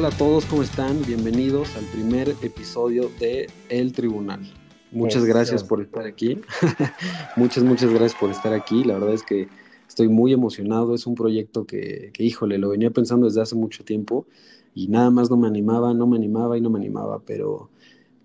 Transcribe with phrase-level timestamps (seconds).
[0.00, 1.04] Hola a todos, ¿cómo están?
[1.04, 4.40] Bienvenidos al primer episodio de El Tribunal.
[4.92, 6.40] Muchas gracias por estar aquí.
[7.36, 8.82] muchas, muchas gracias por estar aquí.
[8.82, 9.48] La verdad es que
[9.86, 10.94] estoy muy emocionado.
[10.94, 14.26] Es un proyecto que, que, híjole, lo venía pensando desde hace mucho tiempo
[14.74, 17.68] y nada más no me animaba, no me animaba y no me animaba, pero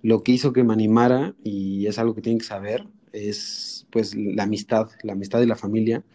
[0.01, 4.15] lo que hizo que me animara, y es algo que tienen que saber, es pues
[4.15, 6.05] la amistad, la amistad y la familia.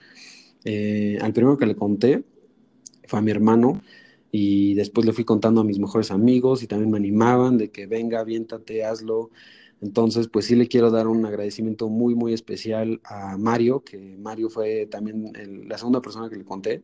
[0.65, 2.25] Eh, al primero que le conté
[3.05, 3.83] fue a mi hermano
[4.33, 7.87] y después le fui contando a mis mejores amigos y también me animaban de que
[7.87, 9.31] venga, aviéntate, hazlo.
[9.81, 14.51] Entonces, pues sí le quiero dar un agradecimiento muy, muy especial a Mario, que Mario
[14.51, 15.33] fue también
[15.67, 16.83] la segunda persona que le conté,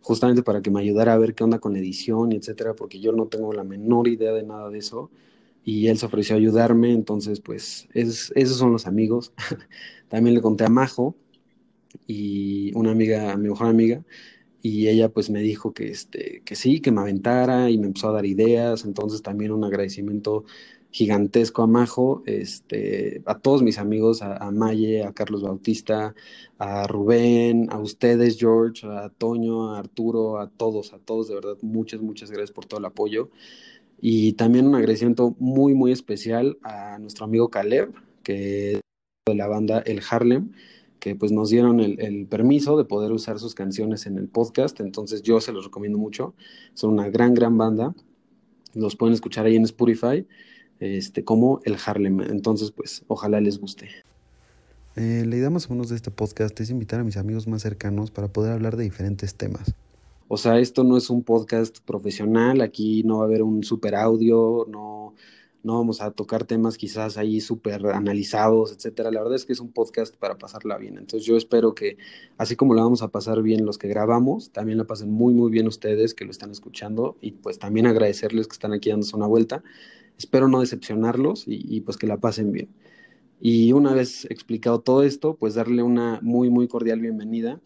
[0.00, 3.00] justamente para que me ayudara a ver qué onda con la edición y etcétera, porque
[3.00, 5.10] yo no tengo la menor idea de nada de eso.
[5.64, 9.32] Y él se ofreció a ayudarme, entonces, pues, es, esos son los amigos.
[10.08, 11.16] también le conté a Majo
[12.06, 14.04] y una amiga, mi mejor amiga,
[14.62, 18.08] y ella pues me dijo que, este, que sí, que me aventara y me empezó
[18.08, 20.44] a dar ideas, entonces también un agradecimiento
[20.90, 26.14] gigantesco a Majo, este, a todos mis amigos, a, Maye, a Carlos Bautista,
[26.58, 31.58] a Rubén, a ustedes, George, a Toño, a Arturo, a todos, a todos, de verdad,
[31.60, 33.30] muchas, muchas gracias por todo el apoyo.
[34.00, 38.80] Y también un agradecimiento muy, muy especial a nuestro amigo Caleb, que es
[39.26, 40.52] de la banda El Harlem,
[41.06, 45.22] que pues nos dieron el, permiso de poder usar sus canciones en el podcast, entonces
[45.22, 46.34] yo se los recomiendo mucho,
[46.74, 47.94] son una gran, gran banda,
[48.74, 50.26] los pueden escuchar ahí en Spotify,
[50.80, 53.88] este, como el Harlem, entonces pues ojalá les guste.
[54.96, 57.62] Eh, la idea más o menos de este podcast es invitar a mis amigos más
[57.62, 59.76] cercanos para poder hablar de diferentes temas.
[60.26, 63.94] O sea, esto no es un podcast profesional, aquí no va a haber un super
[63.94, 64.95] audio, no,
[65.66, 69.10] no vamos a tocar temas quizás ahí súper analizados, etcétera.
[69.10, 70.96] La verdad es que es un podcast para pasarla bien.
[70.96, 71.98] Entonces yo espero que
[72.38, 75.50] así como la vamos a pasar bien los que grabamos, también la pasen muy, muy
[75.50, 79.26] bien ustedes que lo están escuchando y pues también agradecerles que están aquí dándose una
[79.26, 79.64] vuelta.
[80.16, 82.68] Espero no decepcionarlos y, pues que la pasen bien.
[83.40, 87.60] Y una vez explicado todo esto, pues darle una muy, muy cordial bienvenida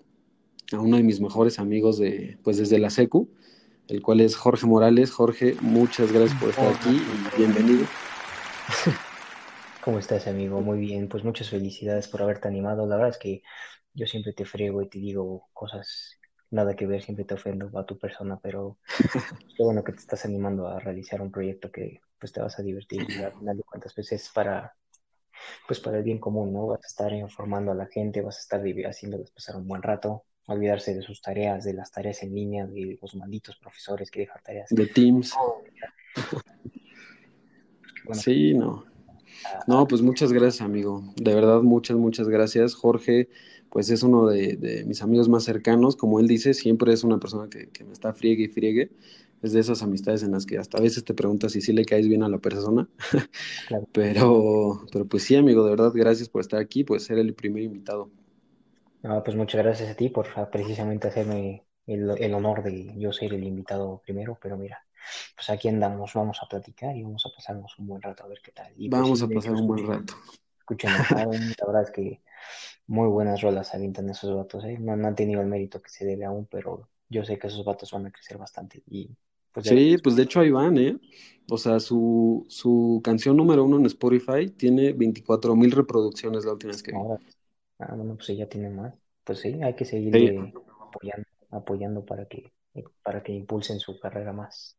[0.73, 3.29] a uno de mis mejores amigos de, pues desde la SECU,
[3.91, 5.11] el cual es Jorge Morales.
[5.11, 7.03] Jorge, muchas gracias por estar aquí
[7.35, 7.87] y bienvenido.
[9.83, 10.61] ¿Cómo estás, amigo?
[10.61, 12.87] Muy bien, pues muchas felicidades por haberte animado.
[12.87, 13.43] La verdad es que
[13.93, 16.19] yo siempre te friego y te digo cosas
[16.51, 18.79] nada que ver, siempre te ofendo a tu persona, pero
[19.57, 22.63] qué bueno que te estás animando a realizar un proyecto que pues te vas a
[22.63, 24.75] divertir y al final de cuentas pues es para
[25.67, 26.67] pues para el bien común, ¿no?
[26.67, 30.25] Vas a estar informando a la gente, vas a estar haciéndoles pasar un buen rato
[30.53, 34.43] olvidarse de sus tareas, de las tareas en línea, de los malditos profesores que dejan
[34.43, 34.69] tareas.
[34.71, 35.35] De Teams.
[38.13, 38.85] sí, no.
[39.67, 41.03] No, pues muchas gracias, amigo.
[41.17, 42.75] De verdad, muchas, muchas gracias.
[42.75, 43.29] Jorge,
[43.71, 45.97] pues es uno de, mis amigos más cercanos.
[45.97, 48.91] Como él dice, siempre es una persona que, me está friegue y friegue.
[49.43, 51.87] Es de esas amistades en las que hasta a veces te preguntas si sí le
[51.87, 52.89] caes bien a la persona.
[53.93, 57.63] pero, pero pues sí, amigo, de verdad, gracias por estar aquí, pues ser el primer
[57.63, 58.11] invitado.
[59.03, 63.35] No, pues muchas gracias a ti por ah, precisamente hacerme el, honor de yo ser
[63.35, 64.85] el invitado primero, pero mira,
[65.35, 68.41] pues aquí andamos, vamos a platicar y vamos a pasarnos un buen rato a ver
[68.43, 68.73] qué tal.
[68.77, 70.15] Y pues vamos a pasar un buen rato.
[70.59, 72.21] Escuchen, la verdad es que
[72.87, 74.79] muy buenas rolas avientan esos vatos, ¿eh?
[74.79, 77.91] no, han tenido el mérito que se debe aún, pero yo sé que esos vatos
[77.91, 79.11] van a crecer bastante y
[79.53, 80.97] pues sí, pues de hecho ahí van, ¿eh?
[81.49, 86.71] O sea, su, su canción número uno en Spotify tiene 24 mil reproducciones la última
[86.71, 86.99] vez que vi.
[87.81, 88.95] Ah, bueno, pues ya tiene más.
[89.25, 90.15] Pues sí, hay que seguir
[90.81, 92.53] apoyando, apoyando para que,
[93.03, 94.77] para que impulsen su carrera más.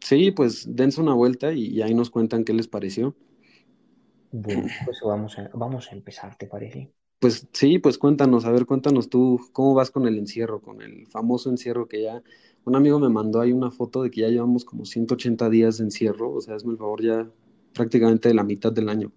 [0.00, 3.16] Sí, pues dense una vuelta y, ahí nos cuentan qué les pareció.
[4.32, 6.92] Bueno, pues vamos a, vamos a empezar, ¿te parece?
[7.18, 11.06] Pues sí, pues cuéntanos, a ver, cuéntanos tú, ¿cómo vas con el encierro, con el
[11.06, 12.22] famoso encierro que ya,
[12.64, 15.84] un amigo me mandó ahí una foto de que ya llevamos como 180 días de
[15.84, 17.30] encierro, o sea, es el favor, ya
[17.72, 19.12] prácticamente la mitad del año.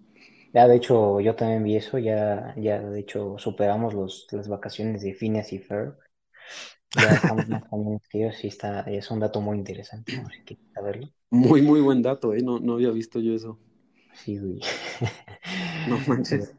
[0.56, 5.02] Ya, de hecho, yo también vi eso, ya, ya de hecho, superamos los, las vacaciones
[5.02, 5.98] de Phineas y Ferb.
[6.96, 10.56] Ya estamos más cañones que ellos y está, es un dato muy interesante, sé qué
[10.72, 11.08] saberlo.
[11.28, 12.40] Muy, muy buen dato, ¿eh?
[12.40, 13.58] No, no había visto yo eso.
[14.14, 14.60] Sí, güey.
[15.90, 16.54] No manches.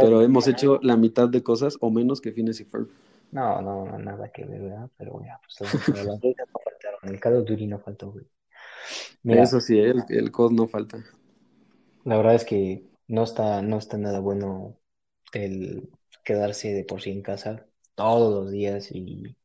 [0.00, 2.88] Pero hemos hecho la mitad de cosas o menos que Phineas y Ferb.
[3.30, 4.88] No, no, no, nada que ver, ¿verdad?
[4.96, 6.18] Pero bueno, pues las no
[6.64, 8.24] faltaron, el Call of Duty no faltó, güey.
[9.22, 11.04] Eso sí, el, el COD no falta.
[12.04, 14.78] La verdad es que no está, no está nada bueno
[15.32, 15.90] el
[16.24, 19.36] quedarse de por sí en casa todos los días y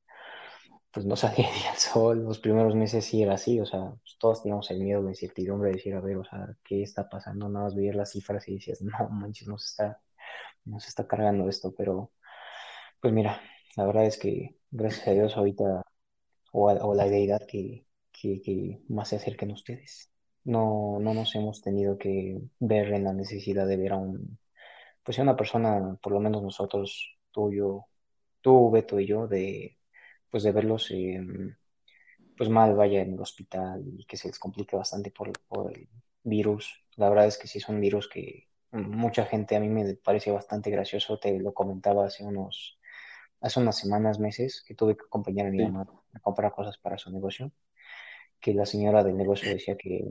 [0.91, 2.23] pues no salía al sol.
[2.23, 5.69] Los primeros meses sí era así, o sea, pues, todos teníamos el miedo, la incertidumbre
[5.69, 7.49] de decir, a ver, o sea, ¿qué está pasando?
[7.49, 10.01] Nada más veías las cifras y decías, no manches, no se está,
[10.65, 12.11] no se está cargando esto, pero
[13.01, 13.41] pues mira,
[13.77, 15.83] la verdad es que gracias a Dios ahorita,
[16.53, 20.11] o a, la deidad que, que, más se acerquen a ustedes.
[20.49, 24.39] No, no nos hemos tenido que ver en la necesidad de ver a un,
[25.03, 27.85] pues a una persona, por lo menos nosotros, tú, yo,
[28.41, 29.77] tú, Beto y yo, de,
[30.29, 30.91] pues de verlos
[32.35, 35.87] pues mal vaya en el hospital y que se les complique bastante por, por el
[36.23, 36.83] virus.
[36.95, 40.31] La verdad es que sí es un virus que mucha gente a mí me parece
[40.31, 42.79] bastante gracioso, te lo comentaba hace unos,
[43.41, 46.97] hace unas semanas, meses, que tuve que acompañar a mi mamá a comprar cosas para
[46.97, 47.51] su negocio,
[48.39, 50.05] que la señora del negocio decía que,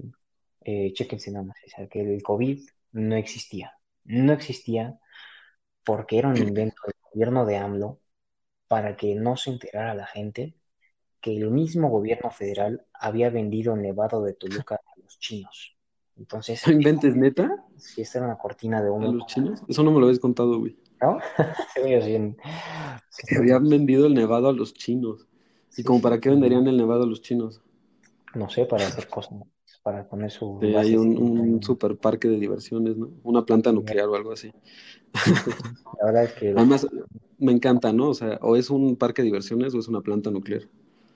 [0.61, 1.57] eh, chequense nada más,
[1.91, 4.99] que el COVID no existía, no existía
[5.85, 8.01] porque era un invento del gobierno de AMLO
[8.67, 10.55] para que no se enterara la gente
[11.21, 15.77] que el mismo gobierno federal había vendido el nevado de Toluca a los chinos.
[16.17, 16.67] Entonces.
[16.67, 17.65] ¿No inventes neta?
[17.77, 19.09] Sí, esta era una cortina de humo.
[19.09, 19.63] ¿A los chinos?
[19.69, 20.77] Eso no me lo habías contado, güey.
[21.01, 21.19] ¿No?
[23.11, 25.27] Se habían vendido el nevado a los chinos.
[25.77, 27.63] ¿Y como para qué venderían el nevado a los chinos?
[28.35, 29.39] No sé, para hacer cosas,
[29.89, 30.61] para poner su...
[30.77, 33.09] hay un, un super parque de diversiones, ¿no?
[33.23, 34.53] Una planta nuclear o algo así.
[35.99, 36.51] La verdad es que...
[36.51, 36.87] Además,
[37.39, 38.11] me encanta, ¿no?
[38.11, 40.69] O sea, o es un parque de diversiones o es una planta nuclear.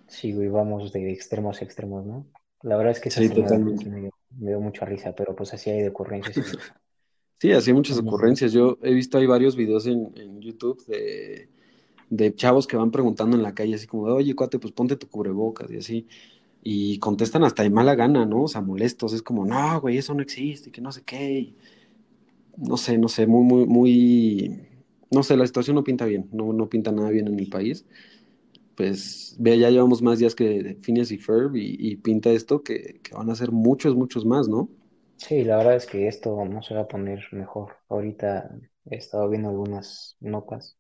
[0.06, 2.26] Sí, güey, vamos de extremos a extremos, ¿no?
[2.62, 3.84] La verdad es que sí, totalmente.
[3.90, 6.34] Me, me, dio mucha risa, pero pues así hay de ocurrencias.
[7.40, 8.54] sí, así hay muchas ocurrencias.
[8.54, 11.50] Yo he visto hay varios videos en, en YouTube de,
[12.08, 14.96] de, chavos que van preguntando en la calle, así como de, oye, cuate, pues ponte
[14.96, 16.08] tu cubrebocas y así.
[16.62, 18.44] Y contestan hasta de mala gana, ¿no?
[18.44, 19.12] O sea, molestos.
[19.12, 21.54] Es como, no, güey, eso no existe, que no sé qué.
[22.56, 24.68] no sé, no sé, muy, muy, muy.
[25.10, 27.84] No sé, la situación no pinta bien, no, no pinta nada bien en mi país
[28.74, 33.30] pues vea, ya llevamos más días que Phineas y Ferb y, pinta esto que, van
[33.30, 34.68] a ser muchos, muchos más, ¿no?
[35.16, 37.76] Sí, la verdad es que esto no se va a poner mejor.
[37.88, 38.50] Ahorita
[38.86, 40.76] he estado viendo algunas notas.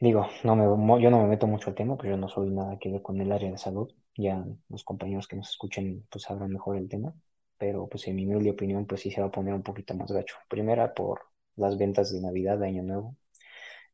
[0.00, 2.78] Digo, no me, yo no me meto mucho al tema, pero yo no soy nada
[2.80, 3.88] que ver con el área de salud.
[4.18, 7.14] Ya los compañeros que nos escuchen pues sabrán mejor el tema.
[7.58, 10.12] Pero pues en mi humilde opinión pues sí se va a poner un poquito más
[10.12, 10.36] gacho.
[10.50, 11.22] Primera por
[11.56, 13.16] las ventas de Navidad, de Año Nuevo,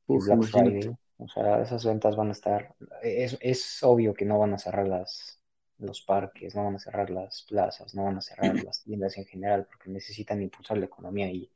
[0.09, 4.55] Black Friday, o sea, esas ventas van a estar, es, es obvio que no van
[4.55, 5.41] a cerrar las,
[5.79, 9.27] los parques, no van a cerrar las plazas, no van a cerrar las tiendas en
[9.27, 11.51] general, porque necesitan impulsar la economía y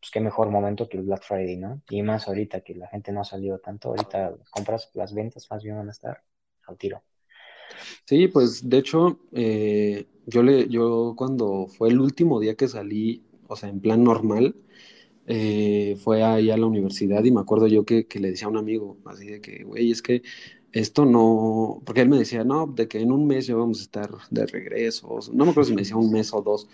[0.00, 1.82] pues qué mejor momento que el Black Friday, ¿no?
[1.90, 5.48] Y más ahorita que la gente no ha salido tanto, ahorita las compras, las ventas
[5.50, 6.22] más bien van a estar
[6.66, 7.02] al tiro.
[8.04, 13.22] Sí, pues de hecho, eh, yo le, yo cuando fue el último día que salí,
[13.48, 14.56] o sea, en plan normal,
[15.26, 18.56] eh, fue ahí a la universidad y me acuerdo yo que, le decía a un
[18.58, 20.22] amigo, así de que, güey, es que
[20.72, 23.82] esto no, porque él me decía, no, de que en un mes ya vamos a
[23.82, 26.68] estar de regreso, no me acuerdo si me decía un mes o dos,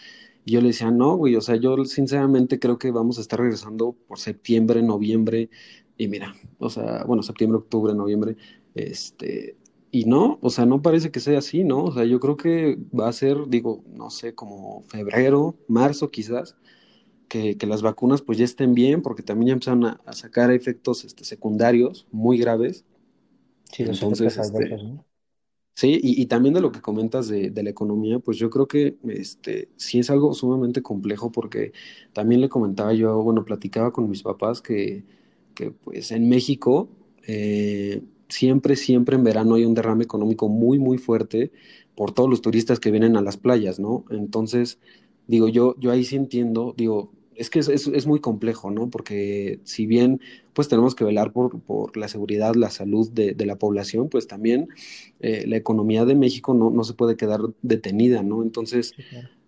[0.44, 3.38] y yo le decía, no, güey, o sea, yo sinceramente creo que vamos a estar
[3.40, 5.50] regresando por septiembre, noviembre,
[5.96, 8.36] y mira, o sea, bueno, septiembre, octubre, noviembre,
[8.74, 9.56] este,
[9.94, 11.84] y no, o sea, no parece que sea así, ¿no?
[11.84, 16.56] O sea, yo creo que va a ser, digo, no sé, como febrero, marzo quizás,
[17.28, 21.24] que, las vacunas pues ya estén bien, porque también ya empezaron a, sacar efectos este,
[21.24, 22.86] secundarios muy graves.
[23.70, 24.78] Sí, Entonces, este,
[25.74, 29.68] Sí, y, también de lo que comentas de, la economía, pues yo creo que este,
[29.76, 31.72] sí es algo sumamente complejo porque
[32.14, 35.04] también le comentaba yo, bueno, platicaba con mis papás que,
[35.54, 36.88] que pues en México
[37.26, 38.02] eh,
[38.32, 41.52] siempre, siempre en verano hay un derrame económico muy, muy fuerte
[41.94, 44.04] por todos los turistas que vienen a las playas, ¿no?
[44.10, 44.78] Entonces,
[45.26, 48.88] digo, yo, yo ahí sí entiendo, digo, es que es, muy complejo, ¿no?
[48.90, 50.20] Porque si bien
[50.52, 54.68] pues tenemos que velar por, la seguridad, la salud de, la población, pues también
[55.20, 58.42] eh, la economía de México no, se puede quedar detenida, ¿no?
[58.42, 58.94] Entonces,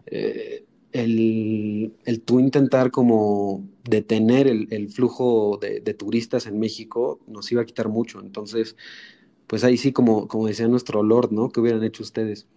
[0.06, 1.92] eh, el,
[2.24, 8.20] tú intentar como detener el, flujo de, turistas en México nos iba a quitar mucho.
[8.20, 8.76] Entonces,
[9.46, 11.50] pues ahí sí, como, como decía nuestro Lord, ¿no?
[11.50, 12.48] ¿Qué hubieran hecho ustedes?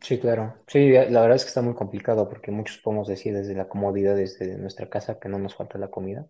[0.00, 0.56] Sí, claro.
[0.66, 4.16] Sí, la verdad es que está muy complicado porque muchos podemos decir desde la comodidad,
[4.16, 6.26] desde nuestra casa, que no nos falta la comida,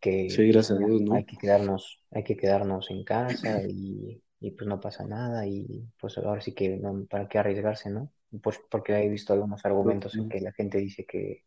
[0.00, 1.14] que Sí, gracias a Dios, ¿no?
[1.14, 5.84] hay que quedarnos, hay que quedarnos en casa y, y pues no pasa nada y
[6.00, 8.12] pues ahora sí que no, para qué arriesgarse, ¿no?
[8.42, 11.44] Pues porque he visto algunos argumentos en que la gente dice que,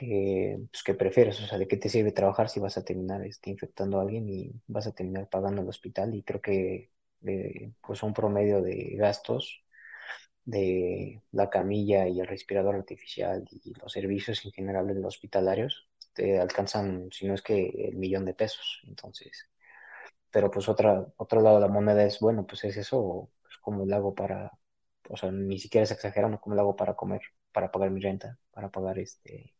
[0.00, 3.50] que, pues prefieres, o sea, de qué te sirve trabajar si vas a terminar este,
[3.50, 6.90] infectando a alguien y vas a terminar pagando el hospital y creo que
[7.26, 9.62] eh, pues un promedio de gastos
[10.44, 17.08] de la camilla y el respirador artificial y los servicios en general hospitalarios te alcanzan,
[17.12, 18.80] si no es que el millón de pesos.
[18.86, 19.48] Entonces,
[20.30, 23.86] pero pues otra, otro lado de la moneda es, bueno, pues es eso, pues como
[23.86, 24.52] lo hago para,
[25.08, 28.38] o sea, ni siquiera es exagerando, como lo hago para comer, para pagar mi renta,
[28.52, 29.54] para pagar este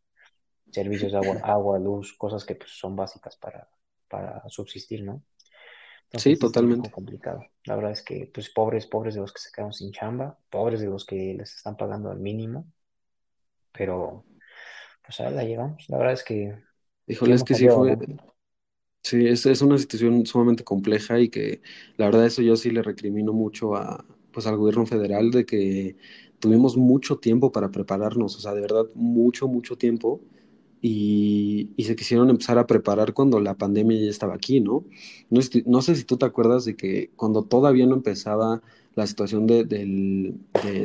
[0.71, 3.69] servicios de agua, agua luz, cosas que pues son básicas para,
[4.09, 5.23] para subsistir, ¿no?
[6.17, 6.91] sí, totalmente.
[6.91, 7.45] complicado.
[7.65, 10.81] La verdad es que, pues, pobres, pobres de los que se quedaron sin chamba, pobres
[10.81, 12.67] de los que les están pagando al mínimo,
[13.73, 14.25] pero,
[15.05, 15.85] pues, a la llegamos.
[15.89, 16.57] La verdad es que...
[17.07, 17.97] Híjole, es que sí fue...
[19.03, 21.63] Sí, es, es una situación sumamente compleja y que
[21.97, 25.97] la verdad eso yo sí le recrimino mucho a, pues, al gobierno federal de que
[26.39, 30.21] tuvimos mucho tiempo para prepararnos, o sea, de verdad, mucho, mucho tiempo.
[30.83, 34.85] Y, se quisieron empezar a preparar cuando la pandemia ya estaba aquí, ¿no?
[35.31, 38.63] No, sé si tú te acuerdas de que cuando todavía no empezaba
[38.95, 40.35] la situación de, de,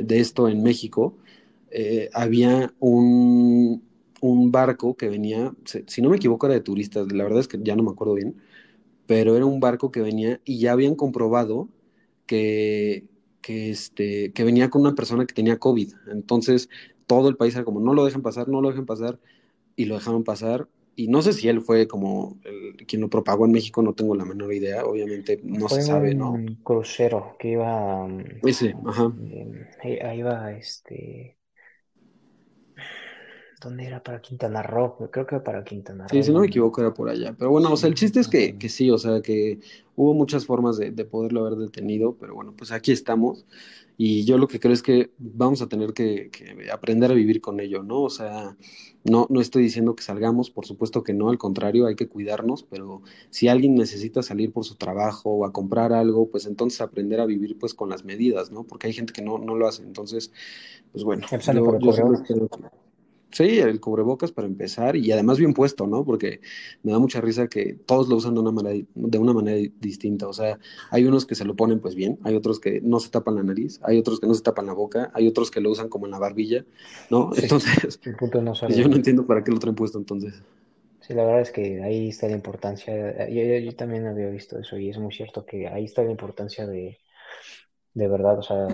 [0.04, 1.16] de esto en México,
[1.72, 3.84] eh, había un,
[4.22, 5.54] un, barco que venía,
[5.88, 8.14] si no me equivoco era de turistas, la verdad es que ya no me acuerdo
[8.14, 8.36] bien,
[9.08, 11.70] pero era un barco que venía y ya habían comprobado
[12.26, 13.06] que,
[13.42, 15.94] que, este, que venía con una persona que tenía COVID.
[16.12, 16.70] Entonces,
[17.08, 19.20] todo el país era como, no lo dejen pasar, no lo dejen pasar,
[19.76, 20.68] y lo dejaron pasar.
[20.98, 24.16] Y no sé si él fue como el, quien lo propagó en México, no tengo
[24.16, 26.32] la menor idea, obviamente no se sabe, ¿no?
[26.32, 28.08] Un crucero que iba.
[28.44, 29.14] Ese, ajá.
[29.84, 31.38] Eh, ahí iba este
[33.66, 34.04] ¿Dónde era?
[34.04, 36.10] Para Quintana Roo, creo que para Quintana Roo.
[36.12, 37.34] Sí, si no me equivoco era por allá.
[37.38, 39.60] Pero bueno, o sea, el chiste es que, que sí, o sea, que
[39.96, 43.46] hubo muchas formas de, de, poderlo haber detenido, pero bueno, pues aquí estamos.
[43.98, 47.42] Y yo lo que creo es que vamos a tener que, que, aprender a vivir
[47.42, 48.04] con ello, ¿no?
[48.04, 48.56] O sea,
[49.06, 52.64] no, no estoy diciendo que salgamos, por supuesto que no, al contrario, hay que cuidarnos,
[52.64, 57.20] pero si alguien necesita salir por su trabajo o a comprar algo, pues entonces aprender
[57.20, 58.64] a vivir pues con las medidas, ¿no?
[58.64, 59.84] Porque hay gente que no, no lo hace.
[59.84, 60.32] Entonces,
[60.92, 62.85] pues bueno, yo, yo espero que
[63.32, 66.06] Sí, el cubrebocas para empezar y además bien puesto, ¿no?
[66.06, 66.40] Porque
[66.84, 70.28] me da mucha risa que todos lo usan de una manera, de una manera distinta.
[70.28, 70.58] O sea,
[70.90, 73.44] hay unos que se lo ponen pues bien, hay otros que no se tapan la
[73.44, 76.06] nariz, hay otros que no se tapan la boca, hay otros que lo usan como
[76.06, 76.66] en la barbilla,
[77.10, 77.32] ¿no?
[77.36, 78.00] Entonces,
[78.70, 80.42] yo no entiendo para qué lo traen puesto entonces.
[81.02, 83.28] Sí, la verdad es que ahí está la importancia.
[83.30, 86.12] Yo, yo, yo también había visto eso y es muy cierto que ahí está la
[86.12, 87.00] importancia de,
[87.94, 88.68] de verdad, o sea,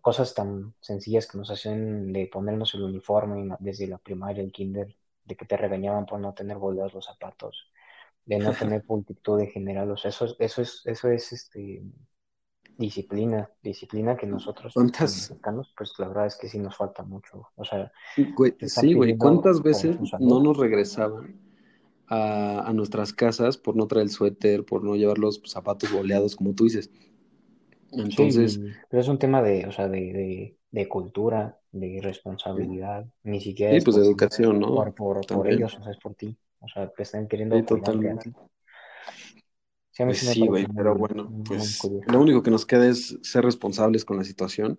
[0.00, 4.94] cosas tan sencillas que nos hacen de ponernos el uniforme desde la primaria, el kinder,
[5.24, 7.70] de que te regañaban por no tener boleados los zapatos,
[8.24, 11.82] de no tener pultitud en general, o sea, eso, eso es, eso es este
[12.76, 15.30] disciplina, disciplina que nosotros ¿Cuántas?
[15.30, 17.48] mexicanos, pues la verdad es que sí nos falta mucho.
[17.56, 21.40] O sea, sí, güey, ¿cuántas veces no nos regresaban
[22.06, 26.36] a, a, nuestras casas por no traer el suéter, por no llevar los zapatos boleados,
[26.36, 26.88] como tú dices?
[27.92, 28.60] Entonces.
[28.88, 33.74] pero es un tema de, o sea, de, de, cultura, de responsabilidad, ni siquiera.
[33.74, 34.74] Sí, pues de educación, ¿no?
[34.74, 36.36] Por, por, ellos, o sea, es por ti.
[36.60, 37.56] O sea, te están queriendo.
[37.56, 38.32] Sí, totalmente.
[39.90, 44.16] Sí, pues güey, pero bueno, pues lo único que nos queda es ser responsables con
[44.16, 44.78] la situación.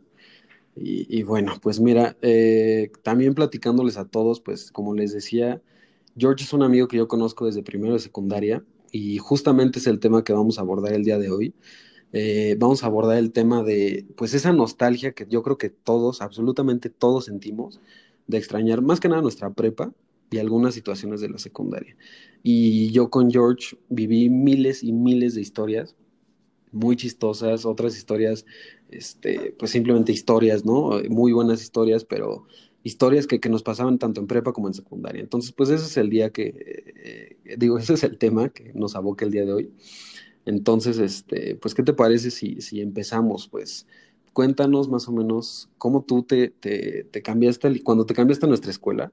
[0.75, 5.61] Y, y bueno, pues mira, eh, también platicándoles a todos, pues como les decía,
[6.15, 9.99] George es un amigo que yo conozco desde primero de secundaria y justamente es el
[9.99, 11.53] tema que vamos a abordar el día de hoy.
[12.11, 16.21] Eh, vamos a abordar el tema de, pues, esa nostalgia que yo creo que todos,
[16.21, 17.79] absolutamente todos sentimos,
[18.27, 19.93] de extrañar más que nada nuestra prepa
[20.31, 21.95] y algunas situaciones de la secundaria.
[22.43, 25.95] Y yo con George viví miles y miles de historias,
[26.71, 28.45] muy chistosas, otras historias,
[28.91, 31.01] este, pues simplemente historias, ¿no?
[31.09, 32.45] Muy buenas historias, pero
[32.83, 35.21] historias que, que, nos pasaban tanto en prepa como en secundaria.
[35.21, 36.53] Entonces, pues ese es el día que,
[37.43, 39.71] eh, digo, ese es el tema que nos aboca el día de hoy.
[40.45, 43.47] Entonces, este, pues, ¿qué te parece si, si empezamos?
[43.49, 43.87] Pues,
[44.33, 48.71] cuéntanos más o menos cómo tú te, te, te cambiaste, cuando te cambiaste a nuestra
[48.71, 49.11] escuela,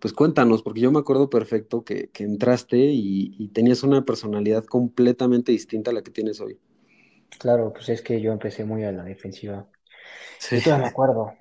[0.00, 4.64] pues cuéntanos, porque yo me acuerdo perfecto que, que entraste y, y, tenías una personalidad
[4.64, 6.58] completamente distinta a la que tienes hoy.
[7.38, 9.66] Claro, pues es que yo empecé muy a la defensiva.
[10.38, 10.56] Sí.
[10.56, 11.34] Yo todavía me acuerdo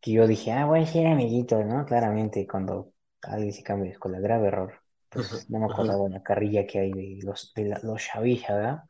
[0.00, 1.84] que yo dije, ah, voy a ser amiguito, ¿no?
[1.86, 4.74] Claramente, cuando alguien se cambia de escuela, grave error
[5.10, 8.54] pues no me acuerdo de la carrilla que hay de los, de la, los chavilla,
[8.54, 8.84] ¿verdad?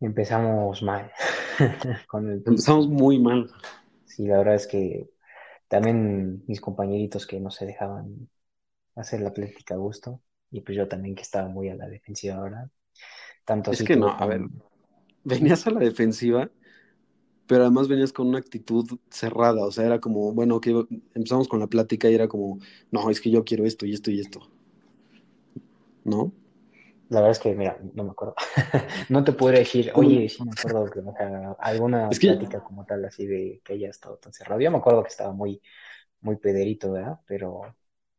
[0.00, 1.10] Empezamos mal.
[2.06, 2.42] con el...
[2.46, 3.50] Empezamos muy mal.
[4.04, 5.10] Sí, la verdad es que
[5.68, 8.28] también mis compañeritos que no se dejaban
[8.94, 10.20] hacer la plática a gusto,
[10.50, 12.68] y pues yo también que estaba muy a la defensiva, ¿verdad?
[13.44, 14.42] Tanto es que no, a ver,
[15.24, 16.48] venías a la defensiva,
[17.46, 21.60] pero además venías con una actitud cerrada, o sea, era como, bueno, que empezamos con
[21.60, 22.58] la plática y era como,
[22.90, 24.40] no, es que yo quiero esto y esto y esto.
[26.04, 26.32] ¿No?
[27.08, 28.34] La verdad es que, mira, no me acuerdo.
[29.10, 31.00] no te podría decir, oye, sí me acuerdo que
[31.58, 34.60] alguna plática como tal, así de que haya estado tan cerrado.
[34.60, 35.60] Yo me acuerdo que estaba muy,
[36.20, 37.20] muy pederito, ¿verdad?
[37.26, 37.60] Pero,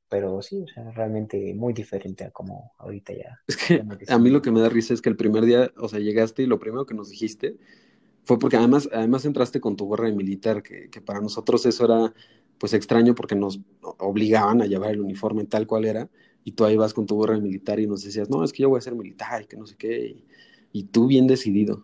[0.07, 3.39] pero sí, o sea, realmente muy diferente a como ahorita ya.
[3.47, 5.89] Es que a mí lo que me da risa es que el primer día, o
[5.89, 7.57] sea, llegaste y lo primero que nos dijiste
[8.25, 11.85] fue porque además, además entraste con tu gorra de militar, que, que, para nosotros eso
[11.85, 12.13] era
[12.57, 16.09] pues extraño porque nos obligaban a llevar el uniforme tal cual era,
[16.43, 18.63] y tú ahí vas con tu gorra de militar y nos decías, no, es que
[18.63, 20.23] yo voy a ser militar y que no sé qué,
[20.71, 21.83] y, tú bien decidido.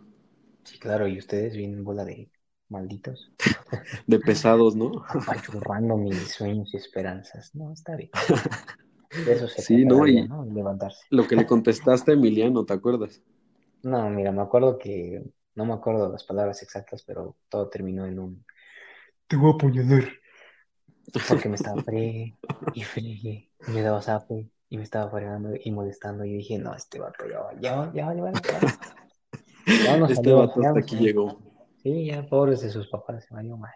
[0.64, 2.30] Sí, claro, y ustedes bien bola de
[2.68, 3.32] malditos.
[4.06, 5.04] de pesados, ¿no?
[5.08, 7.72] Apachurrando mis sueños y esperanzas, ¿no?
[7.72, 8.10] Está bien.
[9.28, 11.04] eso se sí, no, y levantarse.
[11.10, 13.20] Lo que le contestaste a Emiliano, ¿te acuerdas?
[13.82, 18.18] No, mira, me acuerdo que, no me acuerdo las palabras exactas, pero todo terminó en
[18.18, 18.44] un,
[19.26, 20.08] te voy a apuñalar.
[21.28, 22.36] Porque me estaba fregue
[22.74, 26.74] y fregue, y me daba zape, y me estaba fregando y molestando, y dije, no,
[26.74, 28.32] este vato ya va, ya va, ya va, ya va.
[29.84, 31.40] Ya no este vato hasta aquí llegó.
[31.82, 33.72] Sí, ya pobres de sus papás, se valió mal.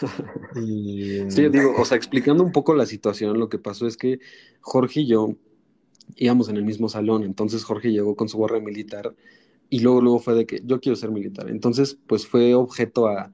[0.56, 1.30] Y...
[1.30, 4.18] Sí, digo, o sea, explicando un poco la situación, lo que pasó es que
[4.60, 5.36] Jorge y yo
[6.16, 9.14] íbamos en el mismo salón, entonces Jorge llegó con su gorra militar
[9.70, 11.48] y luego, luego fue de que yo quiero ser militar.
[11.48, 13.32] Entonces, pues fue objeto a,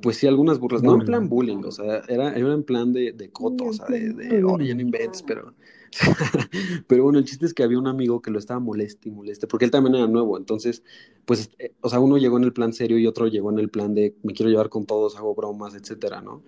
[0.00, 3.12] pues sí, algunas burlas, no en plan bullying, o sea, era, era en plan de,
[3.12, 5.54] de coto, o sea, de, de oh, ya no inventes, pero,
[6.86, 9.46] pero bueno, el chiste es que había un amigo que lo estaba moleste y moleste,
[9.46, 10.82] porque él también era nuevo, entonces,
[11.26, 13.68] pues, eh, o sea, uno llegó en el plan serio y otro llegó en el
[13.68, 16.42] plan de me quiero llevar con todos, hago bromas, etcétera, ¿no?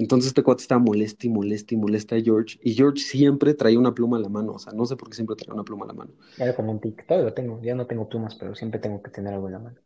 [0.00, 3.78] Entonces este cuate estaba moleste y moleste y molesta a George, y George siempre traía
[3.78, 5.84] una pluma a la mano, o sea, no sé por qué siempre traía una pluma
[5.84, 6.12] a la mano.
[6.36, 9.12] Era como un tic, todavía lo tengo, ya no tengo plumas, pero siempre tengo que
[9.12, 9.80] tener algo en la mano.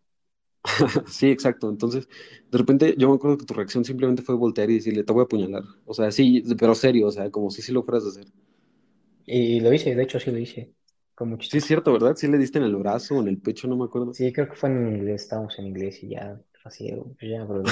[1.07, 1.69] sí, exacto.
[1.69, 2.09] Entonces,
[2.51, 5.23] de repente yo me acuerdo que tu reacción simplemente fue voltear y decirle, te voy
[5.23, 5.63] a apuñalar.
[5.87, 8.27] O sea, sí, pero serio, o sea, como si sí lo fueras a hacer.
[9.27, 10.73] Y lo hice, de hecho sí lo hice.
[11.15, 12.17] Con sí, es cierto, ¿verdad?
[12.17, 14.13] Sí le diste en el brazo o en el pecho, no me acuerdo.
[14.13, 17.63] Sí, creo que fue en inglés, estábamos en inglés y ya, así, pues ya, pero...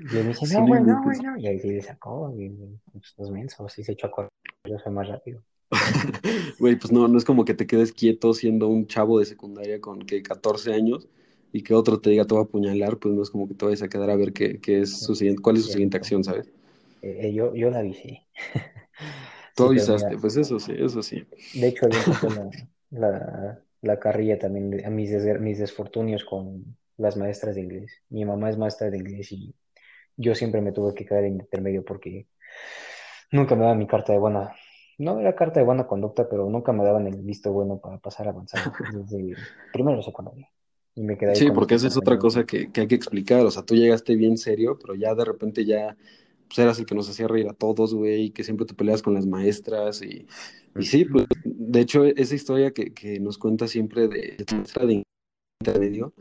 [0.00, 1.38] y él me dice, no, güey, no, güey, no.
[1.38, 2.50] Y ahí sí le sacó, y
[2.92, 4.30] pues, los mensos, y se echó a correr.
[4.64, 5.42] Yo soy más rápido.
[6.58, 9.80] Güey, pues no, no es como que te quedes quieto siendo un chavo de secundaria
[9.80, 11.08] con que 14 años
[11.52, 13.64] y que otro te diga te voy a apuñalar, pues no es como que te
[13.64, 16.24] vayas a quedar a ver qué, qué es su siguiente, cuál es su siguiente acción,
[16.24, 16.50] ¿sabes?
[17.02, 18.26] Eh, eh, yo, yo la avisé.
[19.54, 21.24] Tú avisaste, pues eso sí, eso sí.
[21.54, 22.50] De hecho, yo la,
[22.90, 27.92] la, la, carrilla también, a mis, mis desfortunios con las maestras de inglés.
[28.08, 29.54] Mi mamá es maestra de inglés y
[30.18, 32.26] yo siempre me tuve que quedar en intermedio porque
[33.32, 34.54] nunca me daban mi carta de buena,
[34.98, 38.26] no era carta de buena conducta, pero nunca me daban el visto bueno para pasar
[38.26, 38.60] a avanzar
[38.92, 39.34] desde
[39.72, 40.50] primero secundaria
[41.34, 43.44] sí, porque esa es otra cosa que, hay que explicar.
[43.44, 45.96] O sea, tú llegaste bien serio, pero ya de repente ya
[46.48, 49.02] pues, eras el que nos hacía reír a todos, güey, y que siempre te peleas
[49.02, 50.02] con las maestras.
[50.02, 50.26] Y,
[50.78, 55.04] y sí, pues, de hecho, esa historia que, que nos cuenta siempre de, de
[55.60, 56.12] intermedio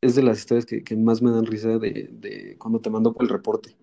[0.00, 3.12] es de las historias que, que más me dan risa de, de, cuando te mando
[3.12, 3.76] por el reporte.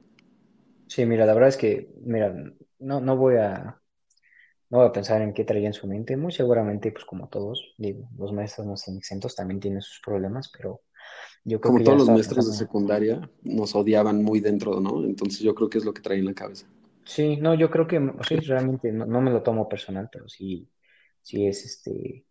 [0.87, 2.33] Sí, mira, la verdad es que, mira,
[2.79, 3.81] no, no voy a
[4.69, 6.17] no voy a pensar en qué traía en su mente.
[6.17, 10.51] Muy seguramente, pues como todos, digo, los maestros no son exentos, también tienen sus problemas,
[10.51, 10.81] pero
[11.43, 15.03] yo creo como todos los maestros de secundaria nos odiaban muy dentro, ¿no?
[15.03, 16.65] Entonces yo creo que es lo que trae en la cabeza.
[17.05, 20.67] Sí, no, yo creo que, sí, realmente no, me lo tomo personal, pero sí,
[21.21, 22.25] sí es este,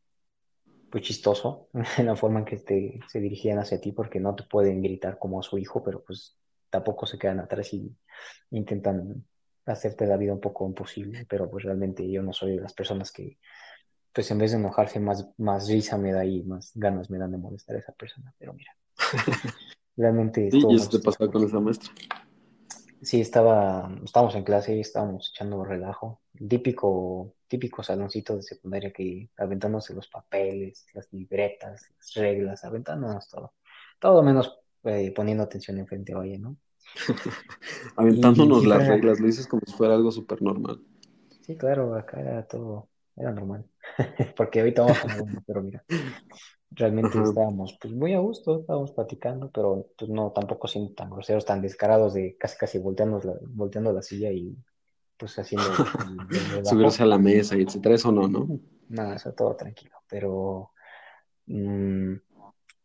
[0.94, 4.44] pues chistoso en la forma en que te, se dirigían hacia ti, porque no te
[4.44, 6.38] pueden gritar como a su hijo, pero pues
[6.70, 7.92] tampoco se quedan atrás y
[8.52, 9.24] intentan
[9.66, 13.10] hacerte la vida un poco imposible, pero pues realmente yo no soy de las personas
[13.10, 13.38] que,
[14.12, 17.32] pues en vez de enojarse, más, más risa me da y más ganas me dan
[17.32, 18.70] de molestar a esa persona, pero mira,
[19.96, 20.48] realmente...
[20.52, 21.90] Sí, ¿y eso te pasó con esa maestra?
[23.02, 29.30] Sí, estaba, estábamos en clase y estábamos echando relajo, típico, típico saloncito de secundaria que
[29.36, 33.52] aventándose los papeles, las libretas, las reglas, aventándonos todo,
[34.00, 36.56] todo menos eh, poniendo atención en frente ella, ¿no?
[37.96, 40.82] Aventándonos las reglas, lo dices como si fuera algo súper normal.
[41.42, 43.64] Sí, claro, acá era todo, era normal.
[44.36, 45.84] Porque hoy vamos a pero mira,
[46.72, 51.44] realmente estábamos pues muy a gusto, estábamos platicando, pero pues no, tampoco siendo tan groseros,
[51.44, 54.56] tan descarados de casi casi volteando la, volteando la silla y
[55.16, 55.66] pues haciendo...
[56.64, 58.60] Subirse a la mesa y etcétera, eso no, ¿no?
[58.88, 60.72] Nada, eso todo tranquilo, pero...
[61.46, 62.14] Mm,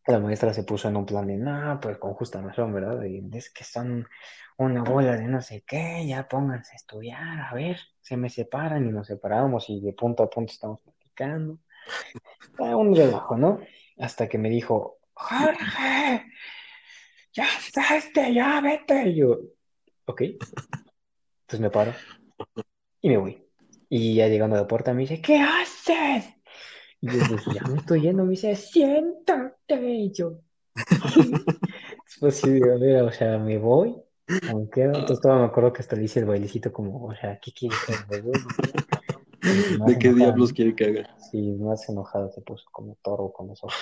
[0.08, 3.06] la maestra se puso en un plan de, no, pues con justa razón, ¿verdad?
[3.06, 4.08] es que son
[4.58, 8.88] una bola de no sé qué, ya pónganse a estudiar, a ver, se me separan
[8.88, 11.60] y nos separamos y de punto a punto estamos platicando.
[12.58, 13.60] un relajo, ¿no?
[14.00, 16.26] Hasta que me dijo, Jorge,
[17.32, 17.48] ya
[17.98, 19.10] este, ya vete.
[19.10, 19.38] Y yo,
[20.06, 20.22] ok.
[20.22, 21.94] Entonces me paro
[23.02, 23.44] y me voy.
[23.90, 26.36] Y ya llegando a la puerta me dice, ¿qué haces?
[27.02, 29.80] Y yo dije, ya me estoy yendo, me dice, siéntate.
[29.82, 30.42] Y yo,
[32.20, 33.96] pues sí, digo, mira, o sea, me voy.
[34.50, 37.52] Aunque entonces todavía me acuerdo que hasta le hice el bailecito como, o sea, ¿qué
[37.52, 39.86] quiere que haga?
[39.88, 41.18] ¿De qué diablos quiere que haga?
[41.18, 43.76] Sí, más enojado se puso como toro con los ojos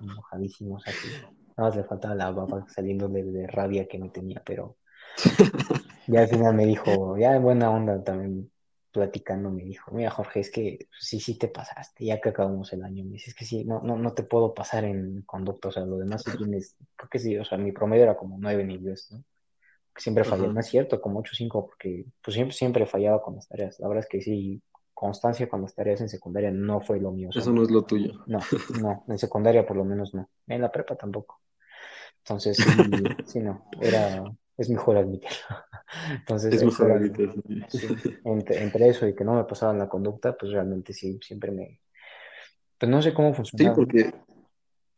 [0.00, 1.08] enojadísimos así.
[1.56, 4.76] Nada más le faltaba la baba saliendo de, rabia que me tenía, pero
[6.06, 8.50] ya al final me dijo, ya en buena onda también
[8.90, 12.84] platicando me dijo, mira Jorge, es que sí, sí te pasaste, ya que acabamos el
[12.84, 15.72] año, me dice, es que sí, no, no, no te puedo pasar en conducta, o
[15.72, 18.62] sea, lo demás sí tienes, creo que sí, o sea, mi promedio era como nueve
[18.62, 19.24] en inglés, ¿no?
[19.96, 23.78] siempre fallé, no es cierto, como 8-5, porque pues siempre, siempre fallaba con las tareas,
[23.80, 24.60] la verdad es que sí,
[24.92, 27.30] constancia con las tareas en secundaria no fue lo mío.
[27.34, 28.12] Eso no es lo tuyo.
[28.26, 28.40] No,
[28.80, 31.40] no, en secundaria por lo menos no, en la prepa tampoco.
[32.18, 32.56] Entonces,
[33.26, 34.24] sí, no, era,
[34.56, 35.36] es mejor admitirlo.
[36.18, 37.42] Entonces, es mejor admitirlo.
[38.24, 41.80] entre, eso y que no me pasaba la conducta, pues realmente sí, siempre me...
[42.78, 43.74] Pues no sé cómo funcionaba.
[43.74, 44.14] Sí, porque...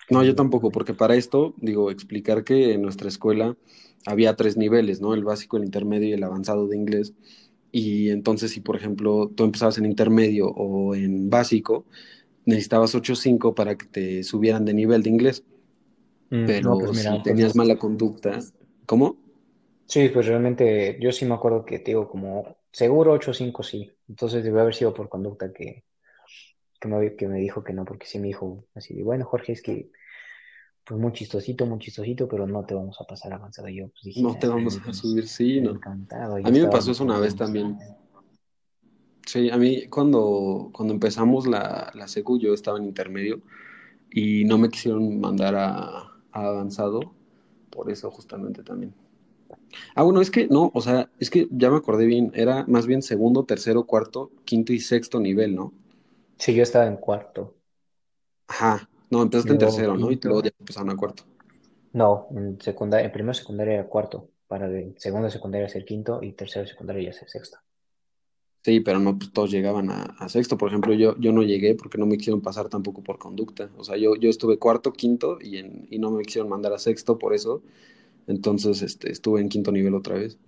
[0.08, 3.56] No, yo tampoco, porque para esto, digo, explicar que en nuestra escuela
[4.06, 5.14] había tres niveles, ¿no?
[5.14, 7.12] El básico, el intermedio y el avanzado de inglés.
[7.72, 11.86] Y entonces, si por ejemplo tú empezabas en intermedio o en básico,
[12.44, 15.42] necesitabas 8.5 para que te subieran de nivel de inglés.
[16.30, 18.38] Mm, Pero pues si tenías mala conducta,
[18.86, 19.16] ¿cómo?
[19.86, 23.92] Sí, pues realmente yo sí me acuerdo que te digo como seguro 8.5 sí.
[24.08, 25.84] Entonces debe haber sido por conducta que,
[26.80, 29.52] que, me, que me dijo que no, porque sí me dijo así de, bueno, Jorge,
[29.52, 29.90] es que
[30.84, 33.68] pues muy chistosito, muy chistosito, pero no te vamos a pasar avanzado.
[33.68, 35.72] Yo pues dije, no te vamos a subir, sí, no.
[35.72, 36.36] Encantado.
[36.36, 37.76] A mí me pasó eso una vez también.
[39.26, 43.42] Sí, a mí cuando, cuando empezamos la, la secu yo estaba en intermedio
[44.12, 47.00] y no me quisieron mandar a, avanzado,
[47.70, 48.94] por eso justamente también.
[49.94, 52.86] Ah, bueno, es que no, o sea, es que ya me acordé bien, era más
[52.86, 55.72] bien segundo, tercero, cuarto, quinto y sexto nivel, ¿no?
[56.38, 57.54] Sí, yo estaba en cuarto.
[58.48, 60.10] Ajá, no, empezaste en tercero, ¿no?
[60.10, 61.24] Y luego ya empezaron a cuarto.
[61.92, 66.32] No, en secundaria, en primero secundaria era cuarto, para de segundo secundaria ser quinto y
[66.32, 67.58] tercero secundaria ya ser sexto.
[68.66, 70.58] Sí, pero no pues, todos llegaban a, sexto.
[70.58, 73.70] Por ejemplo, yo, yo no llegué porque no me quisieron pasar tampoco por conducta.
[73.76, 76.78] O sea, yo, yo estuve cuarto, quinto y, en, y no me quisieron mandar a
[76.78, 77.62] sexto por eso.
[78.26, 80.38] Entonces este, estuve en quinto nivel otra vez.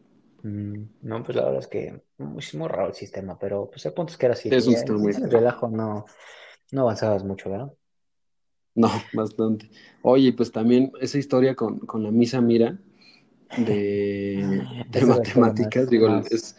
[0.43, 2.03] Mm, no, pues la verdad es que
[2.39, 4.49] es muy raro el sistema, pero pues el punto es que era así.
[4.51, 6.05] Es un sistema muy relajo no,
[6.73, 7.73] no avanzabas mucho, ¿verdad?
[8.75, 9.71] No, bastante.
[10.03, 12.79] Oye, pues también esa historia con, con la misa mira
[13.57, 16.57] de, de matemáticas, digo, es,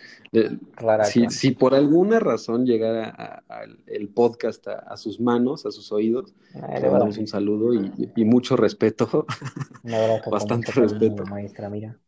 [1.05, 3.43] si, si, por alguna razón llegara
[3.87, 9.25] el podcast a, sus manos, a sus oídos, le damos un saludo y, mucho respeto.
[10.31, 11.25] Bastante respeto.
[11.25, 11.99] Maestra, mira.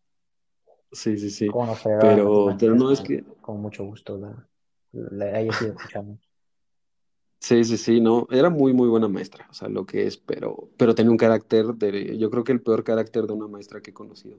[0.91, 1.47] Sí, sí, sí.
[2.01, 3.23] pero, pero no es que.
[3.41, 4.47] Con mucho gusto la,
[4.91, 6.19] la haya sido escuchando.
[7.39, 10.69] Sí, sí, sí, no, era muy, muy buena maestra, o sea, lo que es, pero,
[10.77, 13.89] pero tenía un carácter de, yo creo que el peor carácter de una maestra que
[13.89, 14.37] he conocido.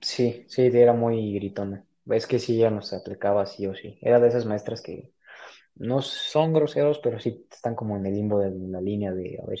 [0.00, 1.84] Sí, sí, era muy gritona.
[2.06, 3.98] Es que sí, ya nos aplicaba sí o sí.
[4.00, 5.12] Era de esas maestras que
[5.74, 9.46] no son groseros, pero sí están como en el limbo de la línea de, a
[9.46, 9.60] ver,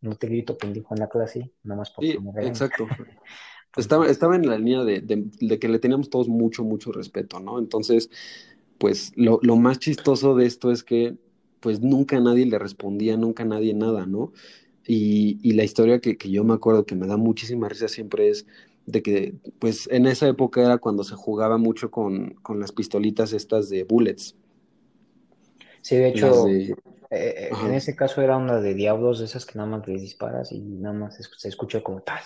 [0.00, 2.86] no te grito pendejo en la clase, nada más porque sí, exacto.
[3.76, 7.58] estaba, estaba en la línea de, de, que le teníamos todos mucho, mucho respeto, ¿no?
[7.58, 8.10] Entonces,
[8.78, 11.16] pues lo, lo, más chistoso de esto es que
[11.60, 14.32] pues nunca nadie le respondía, nunca nadie nada, ¿no?
[14.86, 18.30] Y, y la historia que, que, yo me acuerdo que me da muchísima risa siempre
[18.30, 18.46] es
[18.86, 23.32] de que pues en esa época era cuando se jugaba mucho con, con las pistolitas
[23.32, 24.36] estas de bullets.
[25.82, 26.74] Sí, de hecho, eh,
[27.10, 30.52] eh, en ese caso era una de diablos, de esas que nada más les disparas
[30.52, 32.20] y nada más se escucha como tal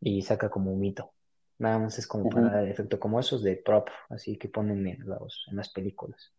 [0.00, 1.12] y saca como un mito.
[1.58, 5.06] Nada más es como para dar efecto, como esos de prop, así que ponen en,
[5.06, 6.32] los, en las películas.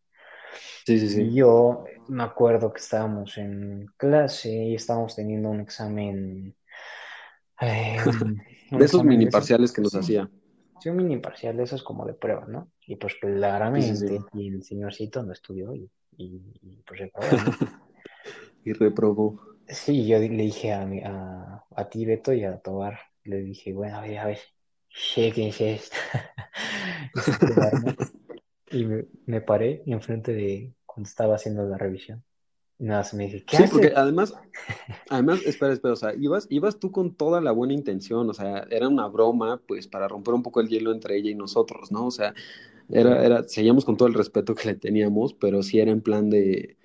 [0.86, 1.22] Sí, sí, sí.
[1.22, 6.56] Y yo me acuerdo que estábamos en clase y estábamos teniendo un examen.
[7.62, 7.98] Eh,
[8.72, 10.30] de esos mini parciales que nos hacía.
[10.80, 12.72] Sí, un mini parcial de esos como de prueba, ¿no?
[12.86, 17.28] Y pues claramente y el señorcito no estudió y, y, pues reprobó.
[18.66, 19.40] y reprobó.
[19.68, 23.98] Sí, yo le dije a, a, a ti, Beto, y a Tobar, le dije, bueno,
[23.98, 24.40] a ver, a ver,
[24.90, 25.96] chéquense esto.
[28.72, 32.24] y me, me, paré enfrente de cuando estaba haciendo la revisión.
[32.84, 34.34] Nada, se me dice, ¿qué Sí, porque además,
[35.10, 38.66] además, espera, espera, o sea, ibas, ibas tú con toda la buena intención, o sea,
[38.70, 42.08] era una broma, pues, para romper un poco el hielo entre ella y nosotros, ¿no?
[42.08, 42.34] O sea,
[42.90, 46.30] era, era, seguíamos con todo el respeto que le teníamos, pero sí era en plan
[46.30, 46.78] de,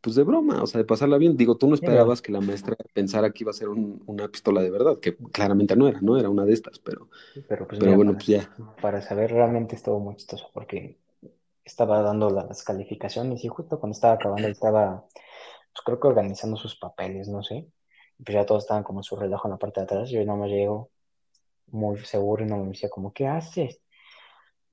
[0.00, 1.36] pues de broma, o sea, de pasarla bien.
[1.36, 4.70] Digo, tú no esperabas que la maestra pensara que iba a ser una pistola de
[4.70, 6.18] verdad, que claramente no era, ¿no?
[6.18, 7.08] Era una de estas, pero,
[7.48, 8.50] pero, pues bueno, pues ya.
[8.80, 10.98] Para saber realmente estuvo muy chistoso, porque
[11.64, 15.04] estaba dando las calificaciones y justo cuando estaba acabando estaba,
[15.72, 17.68] pues creo que organizando sus papeles, no sé.
[18.24, 20.36] Pues ya todos estaban como en su relajo en la parte de atrás, yo no
[20.36, 20.90] me llego
[21.68, 23.80] muy seguro y no me decía como, ¿qué haces?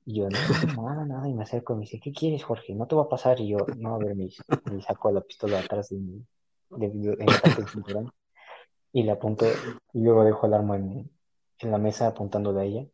[0.05, 2.73] Y yo, no, nada, nada, y me acerco y me dice, ¿qué quieres, Jorge?
[2.73, 3.39] No te va a pasar.
[3.39, 4.29] Y yo, no, a ver, me,
[4.71, 5.97] me sacó la pistola atrás de,
[6.69, 8.12] de, en la parte del cinturón
[8.91, 9.45] y le apunto,
[9.93, 11.12] y luego dejo el arma en,
[11.59, 12.85] en la mesa apuntándole a ella.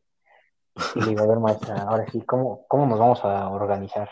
[0.96, 4.10] Y le digo, a ver, maestra, ahora sí, ¿cómo, cómo nos vamos a organizar?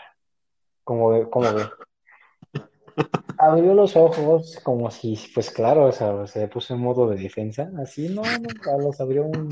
[0.82, 1.28] ¿Cómo ve?
[1.28, 1.64] ¿Cómo ve?
[3.46, 7.70] Abrió los ojos como si, pues claro, o sea, se puso en modo de defensa,
[7.78, 9.50] así, no, no, los abrió un.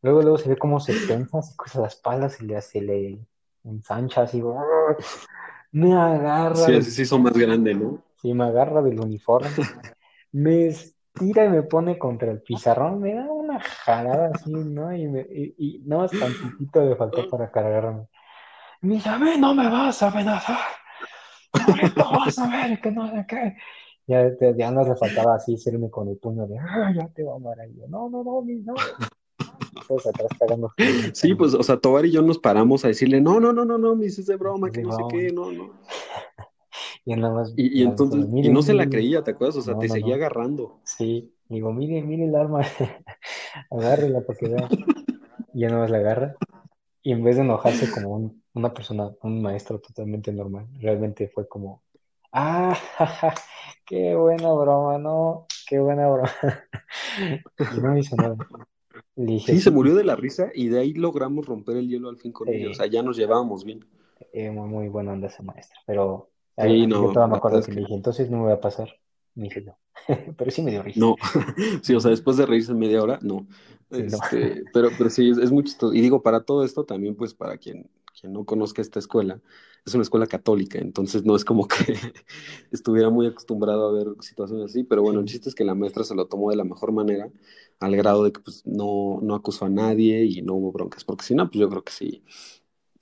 [0.00, 3.18] Luego, luego se ve cómo se tensa, se cruza la espalda, se le, se le
[3.64, 4.42] ensancha así,
[5.72, 6.54] me agarra.
[6.54, 8.02] Sí, así se hizo más grande, ¿no?
[8.22, 9.50] Sí, me agarra del uniforme,
[10.32, 14.96] me estira y me pone contra el pizarrón, me da una jalada así, ¿no?
[14.96, 18.06] Y, me, y, y nada más tantitito le faltó para cargarme.
[18.80, 20.77] Me dice, a mí no me vas a amenazar.
[21.96, 23.56] No vas a ver que no qué.
[24.06, 27.34] Ya, ya no le faltaba así hacerme con el puño de, ah, ya te va
[27.34, 27.74] a amar ahí.
[27.88, 28.74] No, no, no, no.
[29.86, 30.30] Todos atrás.
[31.12, 33.76] Sí, pues, o sea, Tobar y yo nos paramos a decirle, no, no, no, no,
[33.78, 35.70] no, me dices de broma, que no sé qué, no, no.
[37.04, 39.56] Y, nada más, y, y entonces, y no se la creía, ¿te acuerdas?
[39.56, 40.14] O sea, No, te no, seguía no.
[40.16, 40.80] agarrando.
[40.84, 42.60] Sí, digo, mire, mire el arma,
[43.70, 44.68] agárrela para que vea.
[45.54, 46.36] Y ya nada más la agarra.
[47.02, 51.48] Y en vez de enojarse como un- una persona, un maestro totalmente normal, realmente fue
[51.48, 51.82] como,
[52.32, 53.34] ah, jaja,
[53.86, 56.30] qué buena broma, no, qué buena broma.
[57.58, 58.36] Y no hizo nada.
[59.16, 62.18] Dije, Sí, se murió de la risa y de ahí logramos romper el hielo al
[62.18, 62.54] fin con Sí.
[62.54, 62.70] ella.
[62.70, 63.84] O sea, ya nos llevábamos bien.
[64.32, 67.60] eh, muy, muy buena onda esa maestra, pero Sí, ahí no, yo todavía me acuerdo
[67.62, 68.88] que que- dije, entonces no me va a pasar.
[69.38, 69.78] Me dice no,
[70.36, 71.04] pero sí me dio risa.
[71.04, 71.16] No,
[71.82, 73.46] sí, o sea, después de reírse media hora, no.
[73.90, 75.94] Este, pero, pero sí, es, es muy chistoso.
[75.94, 79.40] Y digo, para todo esto también, pues para quien, quien no conozca esta escuela,
[79.86, 81.96] es una escuela católica, entonces no es como que
[82.70, 86.04] estuviera muy acostumbrado a ver situaciones así, pero bueno, el chiste es que la maestra
[86.04, 87.30] se lo tomó de la mejor manera,
[87.80, 91.24] al grado de que pues no, no acusó a nadie y no hubo broncas, porque
[91.24, 92.24] si no, pues yo creo que sí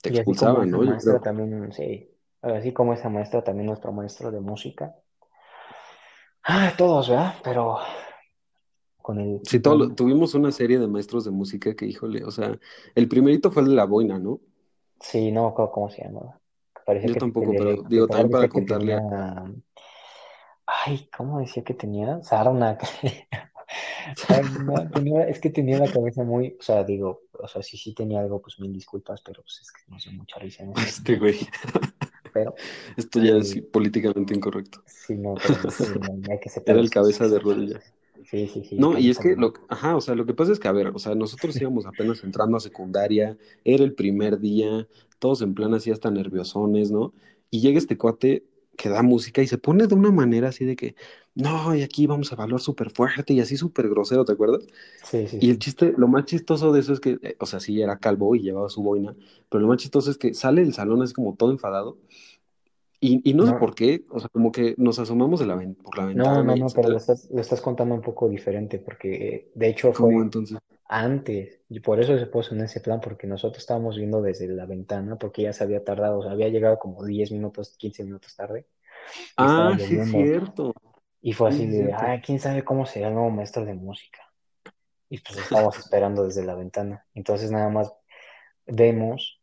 [0.01, 0.79] te Y así como expulsaban, esa ¿no?
[0.79, 1.21] Maestra creo.
[1.21, 2.09] también, sí,
[2.41, 4.95] así como esa maestra también nuestro maestro de música.
[6.49, 7.35] Ah, todos, ¿verdad?
[7.43, 7.77] Pero
[9.01, 9.41] con el...
[9.43, 12.57] Sí, todo tuvimos una serie de maestros de música que, híjole, o sea,
[12.95, 14.39] el primerito fue el de la boina, ¿no?
[15.01, 16.39] Sí, no me acuerdo cómo se llamaba.
[17.03, 19.43] Yo que, tampoco, pero digo, también para contarle tenía...
[20.65, 22.21] Ay, ¿cómo decía que tenía?
[22.23, 22.77] Sarna.
[24.29, 26.55] Ay, no, tenía- es que tenía la cabeza muy...
[26.57, 29.71] O sea, digo, o sea, sí, sí tenía algo, pues mil disculpas, pero pues es
[29.73, 30.81] que no sé mucha risa en eso.
[30.87, 31.39] Este güey.
[32.95, 34.83] Esto ya es políticamente incorrecto.
[34.85, 37.93] sí, no, pero sí, no, hay que Era el cabeza de rodillas.
[38.23, 38.75] Sí, sí, sí.
[38.77, 40.87] No, y es que, lo, ajá, o sea, lo que pasa es que, a ver,
[40.87, 44.87] o sea, nosotros íbamos apenas entrando a secundaria, era el primer día,
[45.19, 47.13] todos en plan así hasta nerviosones, ¿no?
[47.49, 48.43] Y llega este cuate
[48.77, 50.95] que da música y se pone de una manera así de que,
[51.35, 54.65] no, y aquí vamos a evaluar súper fuerte y así súper grosero, ¿te acuerdas?
[55.03, 57.59] Sí, sí, Y el chiste, lo más chistoso de eso es que, eh, o sea,
[57.59, 59.15] sí era calvo y llevaba su boina,
[59.49, 61.97] pero lo más chistoso es que sale del salón así como todo enfadado.
[62.99, 65.97] Y, y no, sé por qué, o sea, como que nos asomamos de la, por
[65.97, 66.37] la ventana.
[66.37, 69.69] No, no, no, pero lo estás, lo estás contando un poco diferente, porque eh, de
[69.69, 70.57] hecho fue ¿Cómo entonces?
[70.89, 74.65] Antes, y por eso se puso en ese plan, porque nosotros estábamos viendo desde la
[74.65, 78.35] ventana, porque ya se había tardado, o sea, había llegado como 10 minutos, 15 minutos
[78.35, 78.67] tarde,
[79.37, 80.73] Ah, sí, es cierto.
[81.21, 84.19] y fue Sí, así de, ah, quién sabe cómo será el nuevo maestro de música.
[85.09, 87.05] Y pues estábamos esperando desde la ventana.
[87.13, 87.93] Entonces nada más
[88.65, 89.41] vemos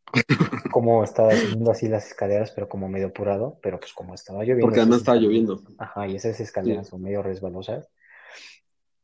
[0.70, 4.66] cómo estaba subiendo así las escaleras, pero como medio apurado, pero pues como estaba lloviendo,
[4.66, 5.62] Porque además estaba lloviendo.
[5.78, 7.88] Ajá, y esas escaleras son medio resbalosas,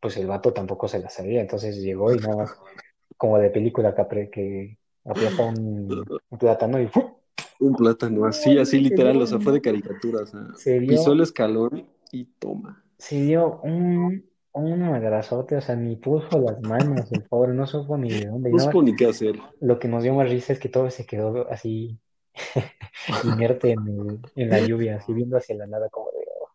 [0.00, 2.54] pues el vato tampoco se las sabía, entonces llegó y nada más,
[3.16, 7.18] como de película que, que aprieta un, un plátano y ¡fu!
[7.60, 11.12] Un plátano, así, así literal, o sea, fue de caricatura, o sea, Se dio- pisó
[11.12, 12.82] el escalón y toma.
[12.98, 17.98] se dio un, un madrazote, o sea, ni puso las manos, el pobre, no supo
[17.98, 18.50] ni de dónde.
[18.50, 19.38] No supo ni qué hacer.
[19.60, 21.98] Lo que nos dio más risa es que todo se quedó así
[23.24, 26.48] inerte en, el- en la lluvia, así viendo hacia la nada como de "Oh,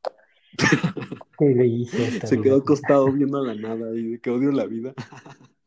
[1.38, 2.44] ¿qué le hice esta Se vida?".
[2.46, 4.94] quedó acostado viendo a la nada y que odio la vida.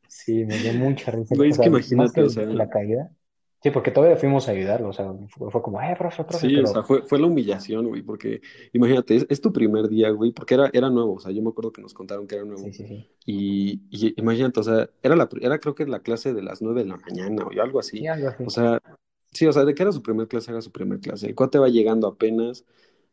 [0.09, 1.35] Sí, me dio mucha risa.
[1.35, 3.11] Güey, es que imagínate, o sea- la caída.
[3.61, 6.55] Sí, porque todavía fuimos a ayudarlo, o sea, fue, fue como, eh, profe, profe, Sí,
[6.55, 8.41] pero o sea, fue, fue la humillación, güey, porque
[8.73, 11.49] imagínate, es, es tu primer día, güey, porque era, era nuevo, o sea, yo me
[11.49, 12.63] acuerdo que nos contaron que era nuevo.
[12.63, 13.09] sí, sí, sí.
[13.27, 16.85] Y, y imagínate, o sea, era, la, era creo que la clase de las nueve
[16.85, 17.99] de la mañana o algo así.
[17.99, 18.45] Sí, algo así.
[18.47, 18.81] O sea,
[19.33, 21.27] sí, o sea, de que era su primer clase, era su primer clase.
[21.27, 22.65] El cuate va llegando apenas,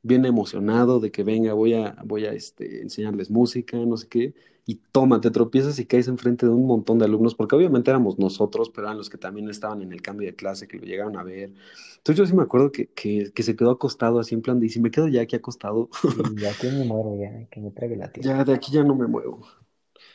[0.05, 4.33] viene emocionado de que venga, voy a, voy a este, enseñarles música, no sé qué,
[4.65, 8.17] y toma, te tropiezas y caes enfrente de un montón de alumnos, porque obviamente éramos
[8.19, 11.17] nosotros, pero eran los que también estaban en el cambio de clase, que lo llegaron
[11.17, 11.51] a ver.
[11.97, 14.67] Entonces yo sí me acuerdo que, que, que se quedó acostado así en plan de,
[14.67, 17.95] y si me quedo ya aquí acostado, Y aquí me muero ya, que me trague
[17.95, 18.33] la tierra.
[18.33, 19.45] ya de aquí ya no me muevo.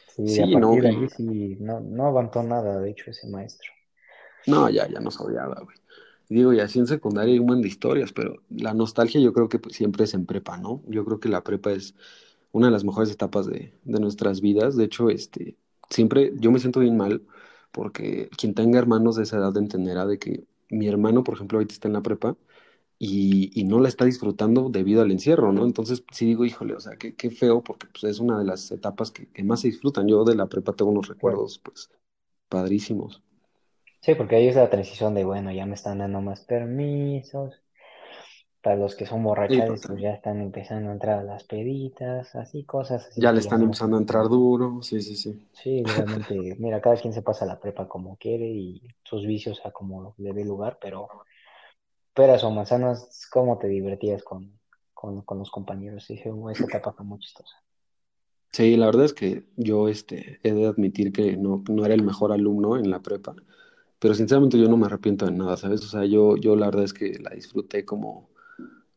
[0.08, 3.10] Sí, Sí, a partir no, de y- ahí sí, no, no aguantó nada, de hecho,
[3.10, 3.70] ese maestro.
[4.46, 5.76] No, ya, ya nos odiaba, güey.
[6.30, 9.48] Digo, y así en secundaria hay un buen de historias, pero la nostalgia yo creo
[9.48, 10.82] que pues, siempre es en prepa, ¿no?
[10.88, 11.94] Yo creo que la prepa es
[12.52, 14.76] una de las mejores etapas de, de nuestras vidas.
[14.76, 15.56] De hecho, este,
[15.90, 17.22] siempre yo me siento bien mal
[17.72, 21.74] porque quien tenga hermanos de esa edad entenderá de que mi hermano, por ejemplo, ahorita
[21.74, 22.36] está en la prepa
[22.98, 25.64] y, y, no la está disfrutando debido al encierro, ¿no?
[25.64, 28.70] Entonces sí digo, híjole, o sea, qué, qué feo, porque pues, es una de las
[28.72, 30.08] etapas que, que, más se disfrutan.
[30.08, 31.90] Yo de la prepa tengo unos recuerdos, pues,
[32.48, 33.22] padrísimos.
[34.00, 37.54] Sí, porque ahí es la transición de, bueno, ya me están dando más permisos.
[38.62, 42.64] Para los que son borrachales, pues ya están empezando a entrar a las peditas, así,
[42.64, 43.20] cosas así.
[43.20, 45.38] Ya le están empezando a entrar duro, sí, sí, sí.
[45.52, 49.70] Sí, realmente, mira, cada quien se pasa la prepa como quiere y sus vicios a
[49.70, 51.08] como le dé lugar, pero
[52.14, 54.58] peras o manzanas, ¿cómo te divertías con,
[54.94, 56.04] con, con los compañeros?
[56.04, 57.56] Sí, esa etapa fue muy chistosa.
[58.52, 62.02] Sí, la verdad es que yo este, he de admitir que no, no era el
[62.02, 63.34] mejor alumno en la prepa,
[64.00, 65.82] pero sinceramente yo no me arrepiento de nada, ¿sabes?
[65.82, 68.30] O sea, yo, yo la verdad es que la disfruté como,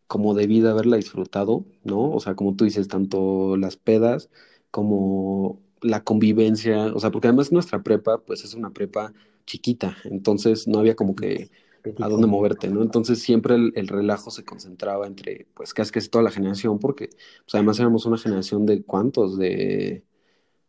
[0.07, 2.11] como debí de haberla disfrutado, ¿no?
[2.11, 4.29] O sea, como tú dices, tanto las pedas
[4.71, 9.13] como la convivencia, o sea, porque además nuestra prepa, pues es una prepa
[9.45, 11.51] chiquita, entonces no había como que
[11.99, 12.81] a dónde moverte, ¿no?
[12.81, 17.09] Entonces siempre el, el, relajo se concentraba entre, pues casi casi toda la generación, porque
[17.09, 20.03] pues, además éramos una generación de cuántos, de,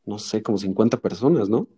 [0.07, 1.69] no sé, como 50 personas, ¿no?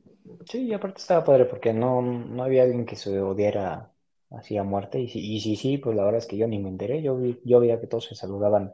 [0.44, 3.92] Sí, y aparte estaba padre porque no, no había alguien que se odiara
[4.30, 6.58] así a muerte, y sí, y sí, sí, pues la verdad es que yo ni
[6.58, 8.72] me enteré, yo, vi, yo veía que todos se saludaban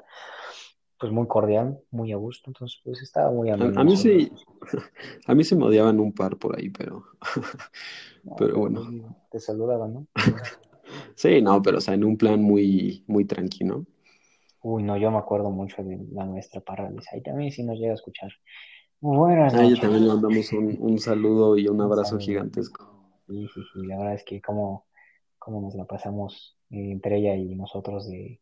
[0.99, 3.77] pues muy cordial, muy a gusto, entonces pues estaba muy ameno.
[3.77, 4.31] A, a mí sí,
[5.27, 7.05] a mí se me odiaban un par por ahí, pero...
[8.39, 9.17] pero bueno.
[9.31, 10.07] Te saludaban, ¿no?
[11.15, 13.85] sí, no, pero o sea, en un plan muy, muy tranquilo.
[14.63, 17.13] Uy, no, yo me acuerdo mucho de la nuestra parálisis.
[17.13, 18.31] Ahí también sí nos llega a escuchar.
[19.03, 19.69] Buenas noches.
[19.69, 22.89] A ella también le mandamos un, un saludo y un abrazo gigantesco.
[23.27, 24.87] Sí, sí, sí, la verdad es que como,
[25.39, 28.41] como nos la pasamos entre ella y nosotros de,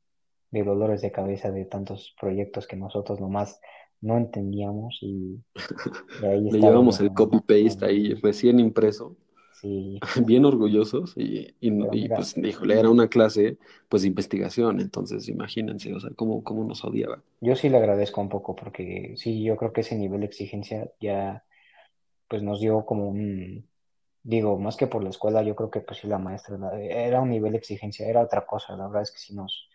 [0.51, 3.59] de dolores de cabeza de tantos proyectos que nosotros nomás
[4.03, 5.43] no entendíamos y,
[6.23, 9.17] y ahí Le llevamos el copy-paste ahí recién impreso.
[9.61, 10.01] Sí.
[10.27, 15.93] Bien orgullosos y, y, y pues, híjole, era una clase pues de investigación, entonces imagínense,
[15.93, 17.23] o sea, cómo, cómo nos odiaba.
[17.41, 20.91] Yo sí le agradezco un poco porque sí, yo creo que ese nivel de exigencia
[21.01, 21.45] ya
[22.29, 23.67] pues nos dio como un,
[24.23, 27.31] digo, más que por la escuela, yo creo que pues sí la maestra, era un
[27.31, 29.69] nivel de exigencia, era otra cosa, la verdad es que sí nos,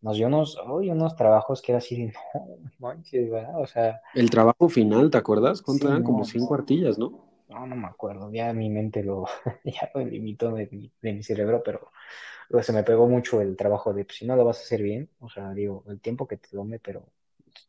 [0.00, 3.60] nos dio unos, uy, unos trabajos que era así de, no, manches, ¿verdad?
[3.60, 4.00] O sea...
[4.14, 5.60] El trabajo final, ¿te acuerdas?
[5.62, 6.02] ¿Cuánto sí, eran?
[6.02, 7.33] No, como cinco artillas, ¿no?
[7.54, 9.26] No, no me acuerdo, ya mi mente lo,
[9.64, 11.92] ya lo limitó de, mi, de mi cerebro, pero
[12.50, 14.82] pues, se me pegó mucho el trabajo de, pues, si no lo vas a hacer
[14.82, 17.06] bien, o sea, digo, el tiempo que te tome, pero,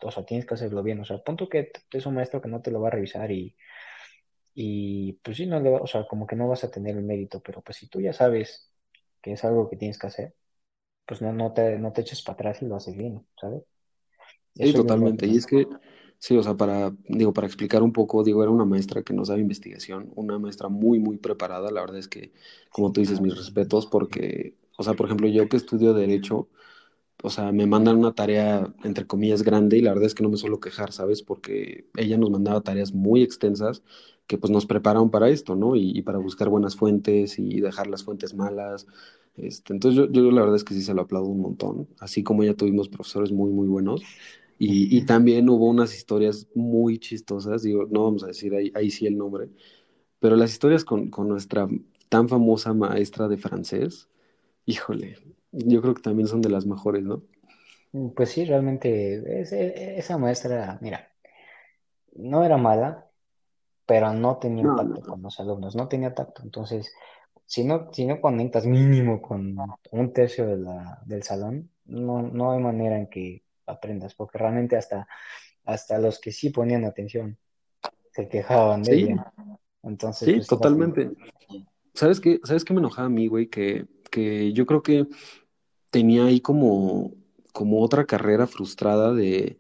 [0.01, 2.61] o sea, tienes que hacerlo bien, o sea, punto que es un maestro que no
[2.61, 3.55] te lo va a revisar y,
[4.53, 7.03] y pues sí, no le va, o sea, como que no vas a tener el
[7.03, 8.71] mérito, pero pues si tú ya sabes
[9.21, 10.35] que es algo que tienes que hacer,
[11.05, 13.63] pues no, no, te, no te eches para atrás y lo haces bien, ¿sabes?
[14.53, 15.27] Sí, Eso totalmente.
[15.27, 15.67] Y es que,
[16.19, 19.27] sí, o sea, para, digo, para explicar un poco, digo, era una maestra que nos
[19.29, 21.71] daba investigación, una maestra muy, muy preparada.
[21.71, 22.33] La verdad es que,
[22.69, 26.49] como tú dices, mis respetos, porque, o sea, por ejemplo, yo que estudio Derecho,
[27.23, 30.29] o sea, me mandan una tarea, entre comillas, grande y la verdad es que no
[30.29, 31.23] me suelo quejar, ¿sabes?
[31.23, 33.83] Porque ella nos mandaba tareas muy extensas
[34.27, 35.75] que pues nos prepararon para esto, ¿no?
[35.75, 38.87] Y, y para buscar buenas fuentes y dejar las fuentes malas.
[39.37, 42.23] Este, entonces yo, yo la verdad es que sí se lo aplaudo un montón, así
[42.23, 44.07] como ya tuvimos profesores muy, muy buenos.
[44.57, 48.89] Y, y, también hubo unas historias muy chistosas, digo, no vamos a decir ahí, ahí
[48.89, 49.49] sí el nombre,
[50.19, 51.67] pero las historias con, con, nuestra
[52.07, 54.07] tan famosa maestra de francés,
[54.65, 55.17] híjole,
[55.51, 57.21] yo creo que también son de las mejores, ¿no?
[58.15, 61.11] Pues sí, realmente es, esa maestra, mira,
[62.13, 63.09] no era mala,
[63.85, 65.07] pero no tenía no, tacto no.
[65.07, 66.93] con los alumnos, no tenía tacto, entonces
[67.45, 69.55] si no, si no conectas mínimo con
[69.91, 74.75] un tercio de la, del salón, no, no hay manera en que aprendas, porque realmente
[74.75, 75.07] hasta,
[75.65, 77.37] hasta los que sí ponían atención
[78.11, 79.03] se quejaban de sí.
[79.03, 79.33] ella.
[79.83, 81.11] Entonces, sí, pues, totalmente.
[81.93, 82.39] ¿Sabes qué?
[82.43, 83.47] ¿Sabes qué me enojaba a mí, güey?
[83.47, 85.05] Que, que yo creo que
[85.91, 87.13] tenía ahí como,
[87.53, 89.57] como otra carrera frustrada de,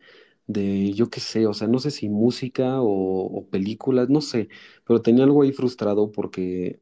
[0.47, 4.49] de, yo qué sé, o sea, no sé si música o, o películas, no sé,
[4.85, 6.79] pero tenía algo ahí frustrado porque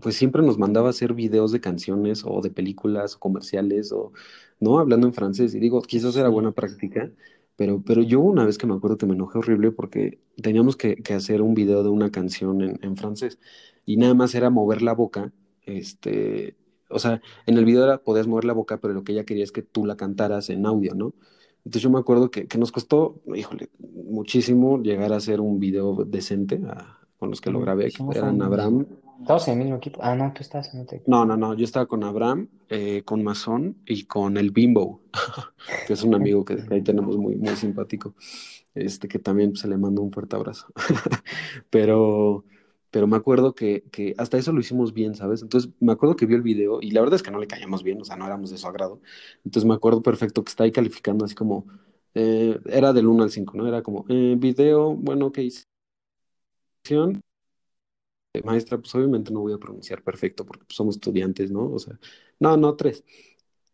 [0.00, 4.12] pues siempre nos mandaba hacer videos de canciones o de películas o comerciales o,
[4.60, 4.78] ¿no?
[4.78, 5.54] Hablando en francés.
[5.54, 7.10] Y digo, quizás era buena práctica,
[7.56, 10.96] pero, pero yo una vez que me acuerdo que me enojé horrible porque teníamos que,
[10.96, 13.38] que hacer un video de una canción en, en, francés
[13.86, 15.32] y nada más era mover la boca,
[15.62, 16.56] este,
[16.90, 19.44] o sea, en el video era, podías mover la boca, pero lo que ella quería
[19.44, 21.14] es que tú la cantaras en audio, ¿no?
[21.58, 26.04] Entonces yo me acuerdo que, que nos costó, híjole, muchísimo llegar a hacer un video
[26.04, 28.86] decente a, con los que lo grabé, que eran Abraham,
[29.20, 30.00] ¿Estabas en el mismo equipo?
[30.02, 31.10] Ah, no, tú estás en otro equipo.
[31.10, 35.00] No, no, no, yo estaba con Abraham, eh, con Mazón y con el Bimbo,
[35.86, 38.14] que es un amigo que, ahí tenemos muy, muy simpático,
[38.74, 40.66] este, que también se le manda un fuerte abrazo.
[41.70, 42.44] pero,
[42.90, 45.42] pero me acuerdo que, que, hasta eso lo hicimos bien, ¿sabes?
[45.42, 47.82] Entonces me acuerdo que vio el video y la verdad es que no le caíamos
[47.82, 49.00] bien, o sea, no éramos de su agrado.
[49.44, 51.66] Entonces me acuerdo perfecto que está ahí calificando así como,
[52.14, 53.66] eh, era del 1 al 5, ¿no?
[53.66, 55.38] Era como, eh, video, bueno, ok.
[58.42, 61.70] Maestra, pues obviamente no voy a pronunciar perfecto porque pues, somos estudiantes, ¿no?
[61.70, 61.98] O sea,
[62.40, 63.04] no, no, tres.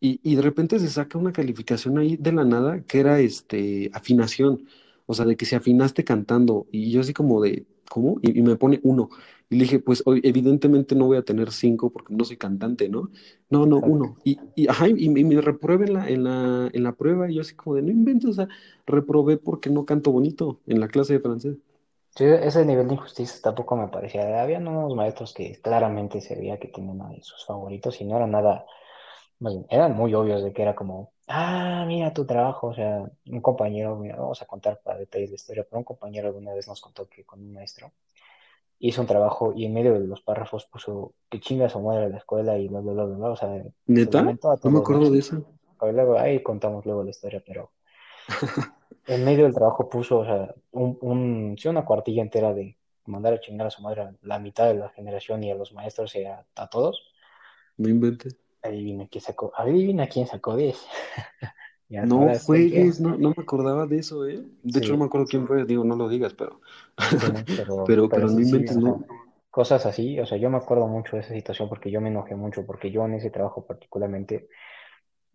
[0.01, 3.91] Y, y de repente se saca una calificación ahí de la nada que era este
[3.95, 4.67] afinación,
[5.07, 6.67] o sea, de que se afinaste cantando.
[6.73, 8.19] Y yo así como de, ¿cómo?
[8.23, 9.11] Y, me pone uno.
[9.51, 12.89] Y le dije, pues hoy evidentemente no voy a tener cinco porque no soy cantante,
[12.89, 13.11] ¿no?
[13.51, 14.17] No, no, uno.
[14.25, 17.43] Y, y, ajá, y, me reprobé en la, en, la, en la prueba y yo
[17.43, 18.49] así como de, no inventes, o sea,
[18.87, 21.59] reprobé porque no canto bonito en la clase de francés.
[22.15, 24.43] Sí, ese nivel de injusticia tampoco me parecía.
[24.43, 28.27] Había unos maestros que claramente se veía que tenían a sus favoritos y no era
[28.27, 28.67] nada,
[29.71, 33.97] eran muy obvios de que era como, ah, mira tu trabajo, o sea, un compañero,
[33.97, 37.09] mira, vamos a contar para detalles de historia, pero un compañero alguna vez nos contó
[37.09, 37.91] que con un maestro
[38.79, 42.19] hizo un trabajo y en medio de los párrafos puso que chinga su madre la
[42.19, 44.23] escuela y bla, bla, bla, bla, o sea, ¿neta?
[44.23, 45.43] No me acuerdo de eso.
[45.81, 47.71] Luego, ahí contamos luego la historia, pero
[49.07, 52.77] en medio del trabajo puso, o sea, un, un, sí, una cuartilla entera de
[53.07, 55.73] mandar a chingar a su madre a la mitad de la generación y a los
[55.73, 57.03] maestros y a, a todos.
[57.77, 58.37] No inventes.
[58.63, 60.77] Adivina quién sacó, adivina quién sacó 10.
[61.89, 64.43] no juegues, no, no me acordaba de eso, ¿eh?
[64.63, 66.61] De hecho, no me acuerdo quién fue, digo, no lo digas, pero.
[67.47, 69.05] pero, pero, pero, no inventes, ¿no?
[69.51, 72.35] Cosas así, o sea, yo me acuerdo mucho de esa situación porque yo me enojé
[72.35, 74.49] mucho, porque yo en ese trabajo particularmente.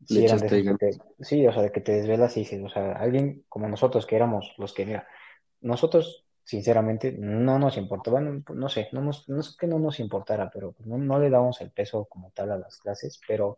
[0.05, 3.43] Sí, eran de sí, o sea, de que te desvelas y dices, o sea, alguien
[3.49, 5.07] como nosotros que éramos los que, mira,
[5.61, 9.99] nosotros sinceramente no nos importó, bueno, no sé, no, nos, no es que no nos
[9.99, 13.57] importara, pero no, no le dábamos el peso como tal a las clases, pero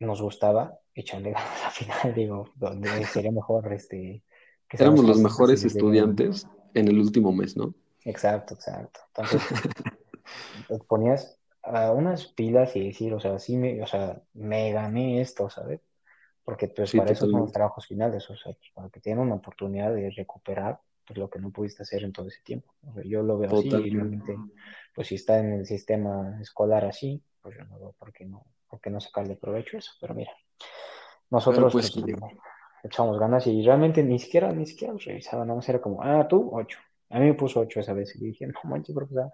[0.00, 4.22] nos gustaba echarle ganas al final, digo, donde sería mejor este...
[4.68, 7.74] Que Éramos los mejores estudiantes en el último mes, ¿no?
[8.04, 9.00] Exacto, exacto.
[9.08, 9.42] Entonces,
[10.88, 15.50] ponías a unas pilas y decir, o sea, sí me, o sea, me gané esto,
[15.50, 15.80] ¿sabes?
[16.44, 19.94] Porque pues para eso son los trabajos finales, o sea, para que tengan una oportunidad
[19.94, 22.72] de recuperar pues, lo que no pudiste hacer en todo ese tiempo.
[23.04, 24.36] yo lo veo así y realmente,
[24.94, 28.46] pues si está en el sistema escolar así, pues yo no veo por qué no,
[28.68, 29.92] por qué no sacarle provecho a eso.
[30.00, 30.32] Pero mira,
[31.30, 32.06] nosotros pues, pues
[32.82, 36.50] echamos ganas y realmente ni siquiera, ni siquiera revisaban, nada más era como, ah, tú,
[36.52, 36.78] ocho.
[37.12, 39.32] A mí me puso ocho esa vez y dije, no manches, profesor.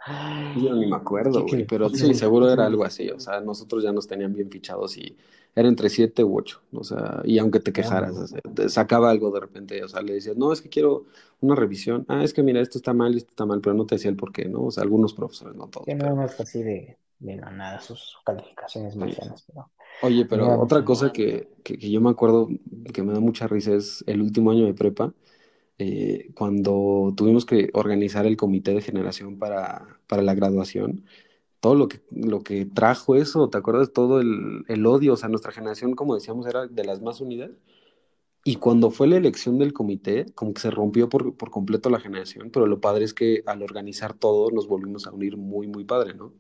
[0.57, 3.11] Yo ni me acuerdo, güey, pero sí, seguro era algo así.
[3.11, 5.15] O sea, nosotros ya nos tenían bien fichados y
[5.55, 6.63] era entre siete u ocho.
[6.73, 8.35] O sea, y aunque te quejaras,
[8.69, 9.85] sacaba algo de repente.
[9.85, 11.05] O sea, le decías, no, es que quiero
[11.43, 12.07] una revisión.
[12.09, 14.11] Ah, es que mira, esto está mal y esto está mal, pero no te decía
[14.11, 14.65] el por qué, ¿no?
[14.65, 15.85] O sea, algunos profesores, no todos.
[15.85, 19.71] Que no, es así de, de nada sus calificaciones marcianas, pero.
[20.03, 22.49] Oye, pero otra cosa que, que, que yo me acuerdo
[22.95, 25.13] que me da mucha risa es el último año de prepa
[25.79, 31.05] eh, cuando tuvimos que organizar el comité de generación para, para la graduación,
[31.61, 33.93] todo lo que, lo que trajo eso, ¿te acuerdas?
[33.93, 37.51] Todo el, el, odio, o sea, nuestra generación, como decíamos, era de las más unidas.
[38.45, 42.01] Y cuando fue la elección del comité, como que se rompió por, por completo la
[42.01, 45.85] generación, pero lo padre es que al organizar todo nos volvimos a unir muy, muy
[45.85, 46.33] padre, ¿no?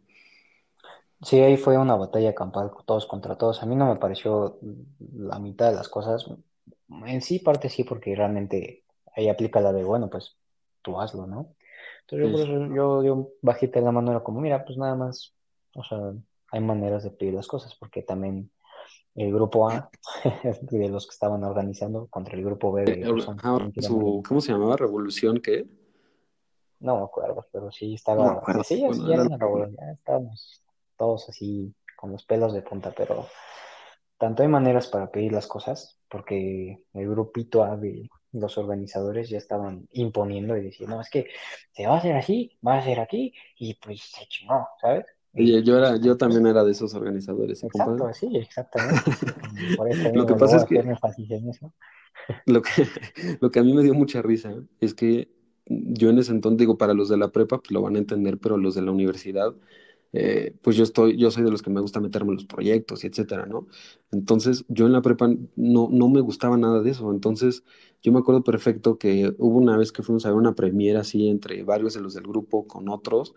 [1.23, 3.63] Sí, ahí fue una batalla campal, todos contra todos.
[3.63, 4.59] A mí no me pareció
[5.13, 6.27] la mitad de las cosas.
[7.07, 8.86] En sí, parte sí, porque realmente
[9.17, 10.37] ahí aplica la de, bueno, pues
[10.83, 11.55] tú hazlo, ¿no?
[12.09, 15.35] Entonces yo, yo, bajita la mano era como, mira, pues nada más,
[15.75, 15.99] o sea,
[16.53, 18.51] hay maneras de pedir las cosas, porque también
[19.17, 19.91] el grupo A,
[20.61, 22.85] de los que estaban organizando, contra el grupo B.
[22.85, 23.59] De eh, ah,
[24.29, 24.77] ¿Cómo se llamaba?
[24.77, 25.67] ¿Revolución qué?
[26.79, 28.43] No me acuerdo, pero sí estaba.
[28.63, 30.63] sí, ya, ya estábamos
[30.97, 33.27] todos así con los pelos de punta, pero
[34.19, 38.09] tanto hay maneras para pedir las cosas, porque el grupito A de
[38.41, 41.27] los organizadores ya estaban imponiendo y diciendo, no, es que
[41.73, 45.07] se va a hacer así, va a ser aquí, y pues se chingó, ¿sabes?
[45.35, 47.63] Y yo, era, yo también era de esos organizadores.
[47.63, 49.03] Exacto, sí, exactamente.
[49.77, 50.83] Por eso lo que pasa es que,
[52.47, 52.71] lo que
[53.41, 55.29] lo que a mí me dio mucha risa es que
[55.67, 58.39] yo en ese entonces digo, para los de la prepa, pues lo van a entender,
[58.39, 59.55] pero los de la universidad,
[60.13, 63.05] eh, pues yo estoy, yo soy de los que me gusta meterme en los proyectos
[63.05, 63.67] y etcétera, ¿no?
[64.13, 67.11] Entonces, yo en la prepa no, no me gustaba nada de eso.
[67.11, 67.65] Entonces,
[68.03, 71.29] yo me acuerdo perfecto que hubo una vez que fuimos a ver una premiera así
[71.29, 73.35] entre varios de los del grupo con otros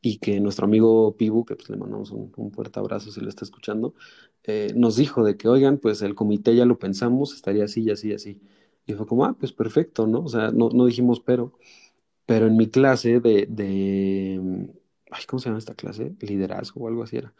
[0.00, 3.28] y que nuestro amigo Pibu, que pues le mandamos un, un fuerte abrazo si lo
[3.28, 3.94] está escuchando,
[4.44, 8.12] eh, nos dijo de que, oigan, pues el comité ya lo pensamos, estaría así así
[8.12, 8.40] así.
[8.86, 10.20] Y fue como, ah, pues perfecto, ¿no?
[10.24, 11.52] O sea, no, no dijimos pero,
[12.26, 13.48] pero en mi clase de
[15.12, 16.14] ay, ¿cómo se llama esta clase?
[16.20, 17.34] Liderazgo o algo así era.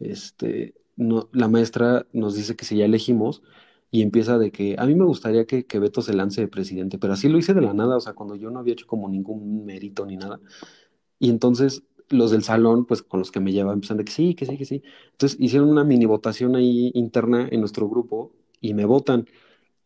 [0.00, 3.42] Este, no, la maestra nos dice que si ya elegimos
[3.90, 6.98] y empieza de que a mí me gustaría que, que Beto se lance de presidente,
[6.98, 9.08] pero así lo hice de la nada, o sea, cuando yo no había hecho como
[9.08, 10.40] ningún mérito ni nada.
[11.18, 14.34] Y entonces los del salón, pues con los que me llevaban, empezaron de que sí,
[14.34, 14.82] que sí, que sí.
[15.12, 19.26] Entonces hicieron una mini votación ahí interna en nuestro grupo y me votan.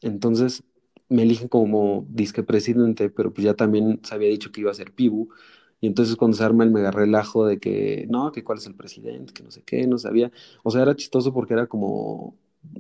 [0.00, 0.64] Entonces
[1.08, 4.74] me eligen como disque presidente, pero pues ya también se había dicho que iba a
[4.74, 5.30] ser Pibu.
[5.80, 8.74] Y entonces cuando se arma el mega relajo de que no, que cuál es el
[8.74, 10.32] presidente, que no sé qué, no sabía.
[10.64, 12.36] O sea, era chistoso porque era como,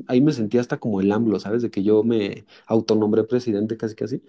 [0.06, 1.62] ahí me sentía hasta como el AMLO, ¿sabes?
[1.62, 4.22] De que yo me autonombré presidente casi casi.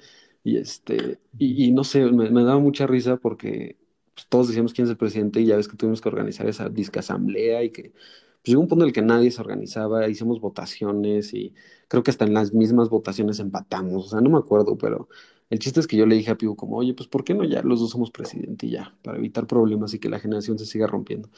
[0.44, 3.78] Y este, y, no sé, me, daba mucha risa porque
[4.14, 6.70] pues, todos decíamos quién es el presidente y ya ves que tuvimos que organizar esa
[6.70, 7.94] disca asamblea y que
[8.42, 11.54] pues llegó un punto en el que nadie se organizaba, hicimos votaciones y
[11.88, 15.10] creo que hasta en las mismas votaciones empatamos, o sea, no me acuerdo, pero
[15.50, 17.44] el chiste es que yo le dije a Pivo como, oye, pues ¿por qué no
[17.44, 20.66] ya los dos somos presidente y ya, para evitar problemas y que la generación se
[20.66, 21.30] siga rompiendo?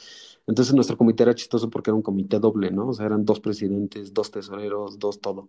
[0.46, 2.88] Entonces nuestro comité era chistoso porque era un comité doble, ¿no?
[2.88, 5.48] O sea, eran dos presidentes, dos tesoreros, dos todo.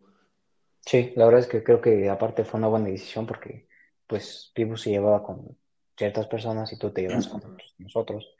[0.85, 3.67] Sí, la verdad es que creo que aparte fue una buena decisión porque
[4.07, 5.57] pues Pivo se llevaba con
[5.97, 7.41] ciertas personas y tú te llevas con
[7.79, 8.33] nosotros.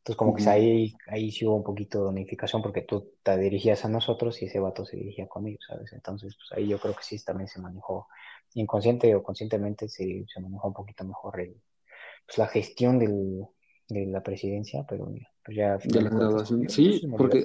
[0.00, 3.84] Entonces, como que ahí, ahí sí hubo un poquito de unificación porque tú te dirigías
[3.84, 5.92] a nosotros y ese vato se dirigía conmigo, ¿sabes?
[5.92, 8.08] Entonces, pues ahí yo creo que sí también se manejó,
[8.54, 13.44] inconsciente o conscientemente, se, se manejó un poquito mejor pues, la gestión del,
[13.90, 15.12] de la presidencia, pero
[15.44, 15.76] pues ya.
[15.76, 17.44] De la graduación, sí, porque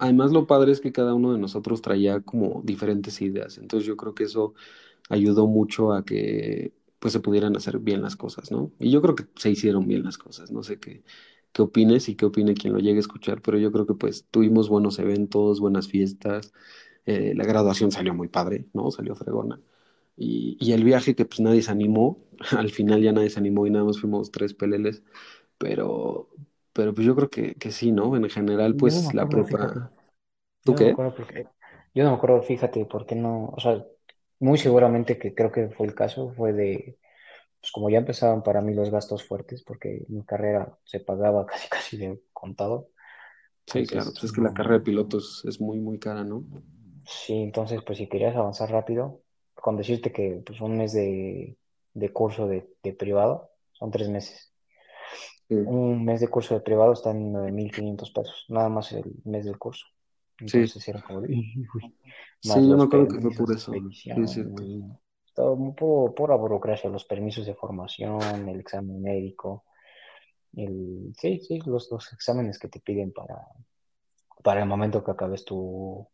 [0.00, 3.96] además lo padre es que cada uno de nosotros traía como diferentes ideas, entonces yo
[3.96, 4.54] creo que eso
[5.08, 8.72] ayudó mucho a que pues se pudieran hacer bien las cosas, ¿no?
[8.78, 11.02] Y yo creo que se hicieron bien las cosas, no sé qué,
[11.52, 14.26] qué opines y qué opine quien lo llegue a escuchar, pero yo creo que pues
[14.30, 16.52] tuvimos buenos eventos, buenas fiestas,
[17.06, 18.90] eh, la graduación salió muy padre, ¿no?
[18.90, 19.60] Salió fregona.
[20.16, 22.18] Y, y, el viaje que pues nadie se animó,
[22.56, 25.02] al final ya nadie se animó y nada más fuimos tres peleles,
[25.58, 26.28] pero,
[26.72, 28.16] pero pues yo creo que, que sí, ¿no?
[28.16, 29.92] En general pues la prepa...
[30.64, 30.94] ¿Tú qué?
[31.94, 33.84] yo no me acuerdo, fíjate, por qué no, o sea,
[34.40, 36.98] muy seguramente que creo que fue el caso, fue de,
[37.60, 41.68] pues como ya empezaban para mí los gastos fuertes, porque mi carrera se pagaba casi
[41.68, 42.90] casi de contado.
[43.66, 46.42] Sí, claro, pues es que la carrera de pilotos es muy, muy cara, ¿no?
[47.04, 49.22] Sí, entonces, pues si querías avanzar rápido,
[49.54, 51.56] con decirte que pues un mes de,
[51.92, 54.52] de curso de, de, privado son tres meses.
[55.50, 59.58] Un mes de curso de privado está en 9.500 pesos, nada más el mes del
[59.58, 59.86] curso.
[60.40, 60.90] Entonces sí.
[60.90, 63.72] era como Sí, yo me acuerdo que fue por eso.
[63.72, 64.44] Sí,
[65.34, 69.64] Todo un poco por la burocracia, los permisos de formación, el examen médico,
[70.54, 73.36] el, sí, sí, los, los exámenes que te piden para,
[74.42, 76.06] para el momento que acabes tu,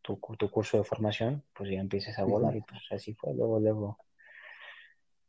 [0.00, 3.60] tu, tu curso de formación, pues ya empieces a volar y pues así fue, luego,
[3.60, 3.98] luego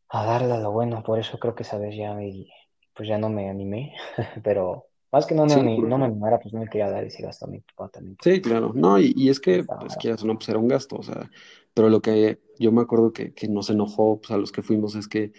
[0.10, 2.47] a darle a lo bueno, por eso creo que esa vez ya me,
[2.95, 3.95] pues ya no me animé,
[4.43, 7.45] pero más que no, no, no me animara, pues no me quería dar ese gasto
[7.45, 8.18] a mi papá también.
[8.24, 8.72] Sí, claro.
[8.74, 11.30] No, y, y es que, pues que no, pues era un gasto, o sea,
[11.74, 14.95] pero lo que yo me acuerdo que, que nos enojó pues, a los que fuimos
[14.95, 15.32] es que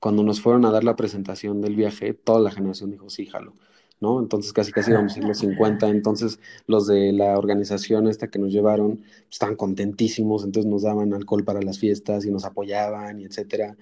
[0.00, 3.54] cuando nos fueron a dar la presentación del viaje, toda la generación dijo, sí, jalo,
[4.00, 4.18] ¿no?
[4.18, 8.38] Entonces casi casi íbamos a ir los 50, entonces los de la organización esta que
[8.38, 13.20] nos llevaron pues, estaban contentísimos, entonces nos daban alcohol para las fiestas y nos apoyaban
[13.20, 13.76] y etcétera.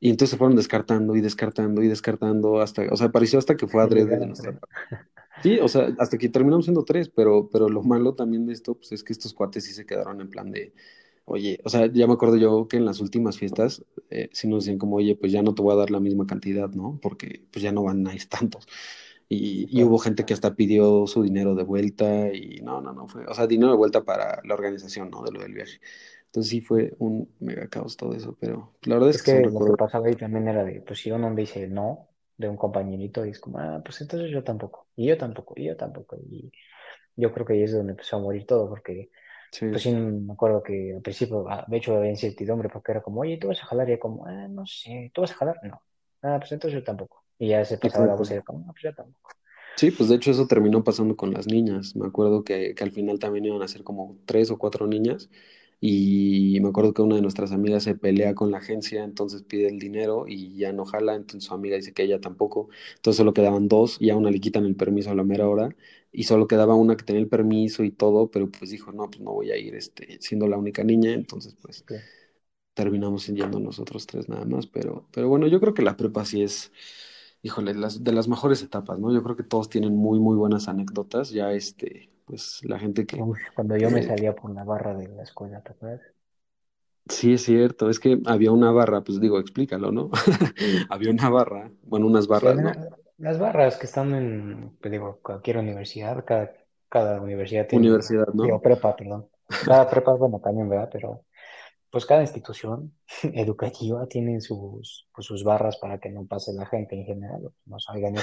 [0.00, 3.66] Y entonces se fueron descartando y descartando y descartando hasta, o sea, pareció hasta que
[3.66, 5.06] fue adrede de nuestra parte.
[5.42, 8.74] Sí, o sea, hasta que terminamos siendo tres, pero, pero lo malo también de esto,
[8.74, 10.72] pues es que estos cuates sí se quedaron en plan de,
[11.24, 14.64] oye, o sea, ya me acuerdo yo que en las últimas fiestas eh, sí nos
[14.64, 16.98] decían como, oye, pues ya no te voy a dar la misma cantidad, ¿no?
[17.00, 18.66] Porque pues ya no van a tantos.
[19.28, 23.08] Y, y, hubo gente que hasta pidió su dinero de vuelta y no, no, no
[23.08, 25.22] fue, o sea, dinero de vuelta para la organización, ¿no?
[25.22, 25.80] De lo del viaje.
[26.28, 29.64] Entonces sí fue un mega caos todo eso, pero la verdad es, es que, lo
[29.64, 33.30] que pasaba ahí también era de, pues si uno dice no de un compañerito y
[33.30, 36.52] es como, ah, pues entonces yo tampoco, y yo tampoco, y yo tampoco, y
[37.16, 39.10] yo creo que ahí es donde empezó a morir todo, porque
[39.58, 43.22] pues sí me acuerdo que al principio, ah, de hecho había incertidumbre porque era como,
[43.22, 45.58] oye, tú vas a jalar, y yo como, ah, no sé, ¿tú vas a jalar?
[45.62, 45.80] No,
[46.22, 48.72] ah, pues entonces yo tampoco, y ya se pasaba la voz y era como, ah,
[48.72, 49.30] pues yo tampoco.
[49.76, 51.94] Sí, pues de hecho eso terminó pasando con las niñas.
[51.94, 55.30] Me acuerdo que, que al final también iban a ser como tres o cuatro niñas
[55.80, 59.68] y me acuerdo que una de nuestras amigas se pelea con la agencia, entonces pide
[59.68, 63.32] el dinero y ya no jala, entonces su amiga dice que ella tampoco, entonces solo
[63.34, 65.74] quedaban dos y a una le quitan el permiso a la mera hora
[66.12, 69.20] y solo quedaba una que tenía el permiso y todo, pero pues dijo, no, pues
[69.20, 71.84] no voy a ir este, siendo la única niña, entonces pues
[72.74, 76.42] terminamos yendo nosotros tres nada más, pero, pero bueno, yo creo que la prepa sí
[76.42, 76.72] es,
[77.42, 79.12] híjole, las, de las mejores etapas, ¿no?
[79.12, 83.18] Yo creo que todos tienen muy, muy buenas anécdotas, ya este pues la gente que...
[83.54, 86.02] cuando yo me salía por la barra de la escuela, ¿te acuerdas?
[87.08, 90.10] Sí, es cierto, es que había una barra, pues digo, explícalo, ¿no?
[90.90, 92.70] había una barra, bueno, unas barras, ¿no?
[93.16, 96.52] Las barras que están en, pues digo, cualquier universidad, cada,
[96.88, 97.86] cada universidad tiene...
[97.86, 98.44] Universidad, ¿no?
[98.44, 99.26] Digo, prepa, perdón.
[99.64, 100.90] Cada prepa, bueno, también, ¿verdad?
[100.92, 101.24] Pero
[101.90, 106.94] pues cada institución educativa tiene sus, pues, sus barras para que no pase la gente
[106.94, 108.16] en general, no salgan.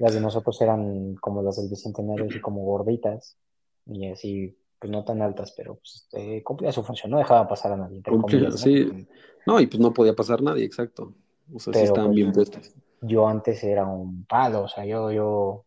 [0.00, 3.36] Las de nosotros eran como las del Bicentenario, así como gorditas,
[3.84, 7.72] y así, pues no tan altas, pero pues este, cumplía su función, no dejaba pasar
[7.72, 8.02] a nadie.
[8.02, 9.06] Cumplía, sí.
[9.46, 9.60] ¿no?
[9.60, 11.12] y pues no podía pasar nadie, exacto.
[11.52, 12.74] O sea, sí estaban pues, bien puestas.
[13.02, 15.66] Yo antes era un palo, o sea, yo, yo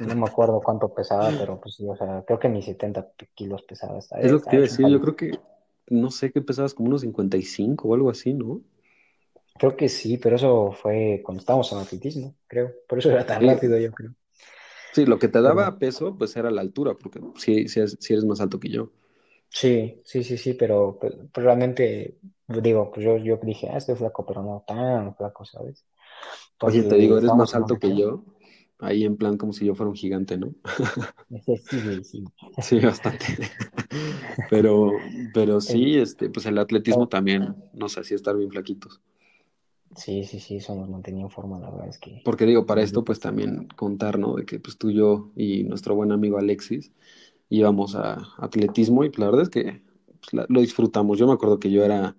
[0.00, 3.62] no me acuerdo cuánto pesaba, pero pues sí, o sea, creo que ni 70 kilos
[3.62, 3.98] pesaba.
[3.98, 5.38] es lo que te iba a decir, yo creo que,
[5.88, 8.60] no sé, qué pesabas como unos 55 o algo así, ¿no?
[9.60, 12.72] Creo que sí, pero eso fue cuando estábamos en atletismo, creo.
[12.88, 14.14] Por eso era tan rápido, yo creo.
[14.92, 18.40] Sí, lo que te daba peso, pues era la altura, porque sí, sí, eres más
[18.40, 18.90] alto que yo.
[19.48, 24.24] Sí, sí, sí, sí, pero, pues, realmente, digo, pues yo, yo dije, ah, estoy flaco,
[24.24, 25.84] pero no tan flaco, ¿sabes?
[26.60, 28.24] Oye, te digo, eres más alto que yo,
[28.78, 30.54] ahí en plan como si yo fuera un gigante, ¿no?
[31.44, 32.24] Sí, sí, sí.
[32.60, 33.26] Sí, bastante.
[34.48, 34.92] Pero,
[35.32, 39.00] pero sí, este, pues el atletismo también nos hacía estar bien flaquitos.
[40.00, 42.22] Sí, sí, sí, eso nos mantenía en forma, la verdad es que...
[42.24, 44.34] Porque digo, para esto pues también contar, ¿no?
[44.34, 46.90] De que pues tú, yo y nuestro buen amigo Alexis
[47.50, 49.82] íbamos a atletismo y pues la verdad es que
[50.20, 51.18] pues, lo disfrutamos.
[51.18, 52.16] Yo me acuerdo que yo era,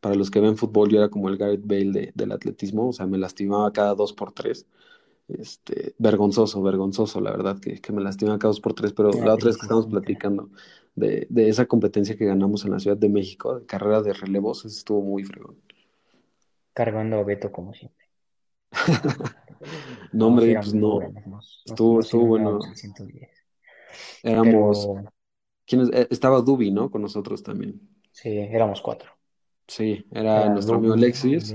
[0.00, 3.06] para los que ven fútbol, yo era como el Gareth Bale del atletismo, o sea,
[3.06, 4.66] me lastimaba cada dos por tres.
[5.28, 9.34] Este, vergonzoso, vergonzoso, la verdad, que, que me lastimaba cada dos por tres, pero la
[9.34, 10.50] otra vez que estamos platicando
[10.96, 14.66] de, de esa competencia que ganamos en la Ciudad de México, de carrera de relevos,
[14.66, 15.56] estuvo muy fregón
[16.72, 18.06] cargando a Beto como siempre.
[20.12, 21.00] no, hombre, pues no.
[21.66, 22.58] estuvo, estuvo bueno.
[24.22, 24.88] Éramos.
[25.66, 25.90] ¿Quiénes?
[25.92, 26.90] Eh, estaba Dubi, ¿no?
[26.90, 27.80] Con nosotros también.
[28.10, 29.10] Sí, éramos cuatro.
[29.66, 31.54] Sí, era, nuestro amigo Alexis,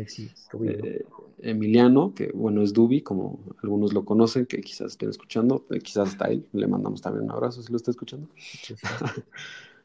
[0.64, 1.06] eh,
[1.40, 6.10] Emiliano, que bueno, es Dubi, como algunos lo conocen, que quizás estén escuchando, eh, quizás
[6.10, 8.28] está él, le mandamos también un abrazo si lo está escuchando.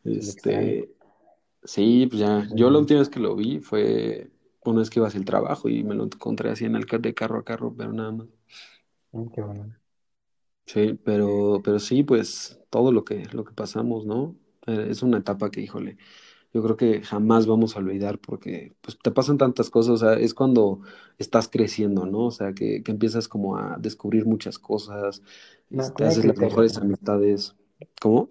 [0.05, 0.89] este,
[1.62, 4.30] sí, pues ya, yo la última vez que lo vi fue
[4.64, 7.38] una vez que iba el trabajo y me lo encontré así en el de carro
[7.38, 8.28] a carro, pero nada más.
[9.12, 9.74] Mm, qué bueno.
[10.66, 14.36] Sí, pero, pero sí, pues todo lo que, lo que pasamos, ¿no?
[14.66, 15.98] Eh, es una etapa que, híjole,
[16.54, 20.14] yo creo que jamás vamos a olvidar porque pues te pasan tantas cosas, o sea,
[20.14, 20.80] es cuando
[21.18, 22.26] estás creciendo, ¿no?
[22.26, 25.22] O sea, que, que empiezas como a descubrir muchas cosas,
[25.68, 27.56] te este, haces las mejores amistades.
[28.00, 28.28] ¿Cómo?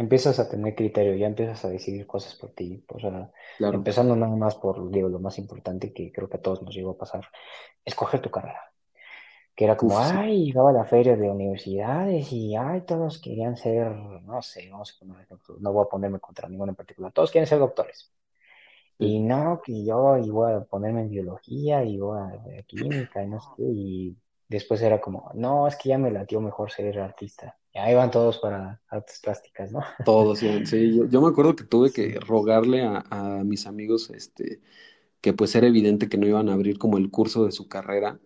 [0.00, 4.34] Empiezas a tener criterio, ya empiezas a decidir cosas por ti, o sea, empezando nada
[4.34, 7.26] más por, digo, lo más importante que creo que a todos nos llegó a pasar,
[7.84, 8.62] escoger tu carrera.
[9.54, 13.94] Que era como, ay, llegaba a la feria de universidades y, ay, todos querían ser,
[13.94, 15.04] no sé, no sé,
[15.60, 18.10] no voy a ponerme contra ninguno en particular, todos quieren ser doctores.
[18.98, 23.40] Y no, que yo iba a ponerme en biología y voy a química y no
[23.40, 24.16] sé y
[24.48, 27.59] después era como, no, es que ya me latió mejor ser artista.
[27.72, 29.80] Y ahí van todos para artes plásticas, ¿no?
[30.04, 30.64] Todos, sí.
[31.10, 34.60] Yo, me acuerdo que tuve que rogarle a, a, mis amigos este,
[35.20, 38.18] que pues era evidente que no iban a abrir como el curso de su carrera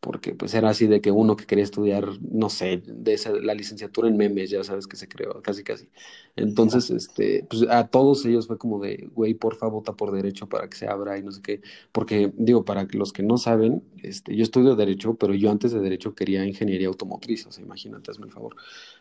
[0.00, 3.54] porque pues era así de que uno que quería estudiar, no sé, de esa, la
[3.54, 5.88] licenciatura en memes, ya sabes que se creó, casi casi.
[6.36, 10.68] Entonces, este, pues a todos ellos fue como de, güey, porfa, vota por derecho para
[10.68, 11.60] que se abra y no sé qué,
[11.92, 15.80] porque digo, para los que no saben, este, yo estudio derecho, pero yo antes de
[15.80, 18.56] derecho quería ingeniería automotriz, o sea, imagínate, hazme el favor,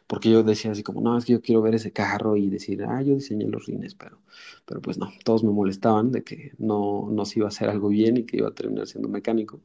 [0.08, 2.84] porque yo decía así como, no, es que yo quiero ver ese carro y decir,
[2.84, 4.18] ah, yo diseñé los rines, pero,
[4.66, 7.90] pero pues no, todos me molestaban de que no, no se iba a hacer algo
[7.90, 9.62] bien y que iba a terminar siendo mecánico.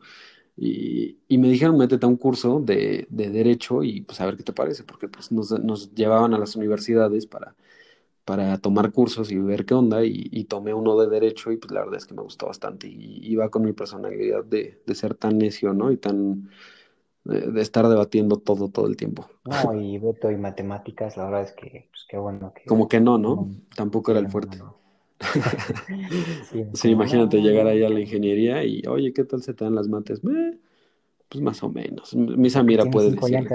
[0.57, 4.37] Y, y, me dijeron, métete a un curso de, de, Derecho y pues a ver
[4.37, 7.57] qué te parece, porque pues nos, nos, llevaban a las universidades para,
[8.25, 11.73] para tomar cursos y ver qué onda, y, y, tomé uno de Derecho y pues
[11.73, 15.15] la verdad es que me gustó bastante, y iba con mi personalidad de, de ser
[15.15, 15.91] tan necio, ¿no?
[15.91, 16.51] Y tan...
[17.25, 19.27] De, estar debatiendo todo, todo el tiempo.
[19.47, 22.65] No, y Beto y matemáticas, la verdad es que, pues qué bueno que...
[22.67, 23.49] Como que no, ¿no?
[23.75, 24.59] Tampoco era el fuerte.
[26.75, 29.89] sí, imagínate llegar ahí a la ingeniería y, oye, ¿qué tal se te dan las
[29.89, 30.21] mates?
[30.21, 32.15] pues más o menos.
[32.15, 33.49] Misa Mira puede decir.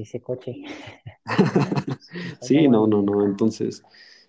[0.00, 0.64] Ese, coche.
[2.40, 3.24] sí, no, no, no.
[3.24, 3.82] Entonces,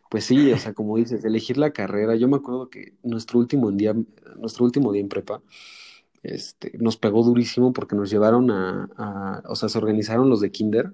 [0.10, 2.16] pues sí, o sea, como dices, elegir la carrera.
[2.16, 3.94] Yo me acuerdo que nuestro último día,
[4.38, 5.42] nuestro último día en prepa,
[6.22, 10.52] este, nos pegó durísimo porque nos llevaron a, a, o sea, se organizaron los de
[10.52, 10.94] Kinder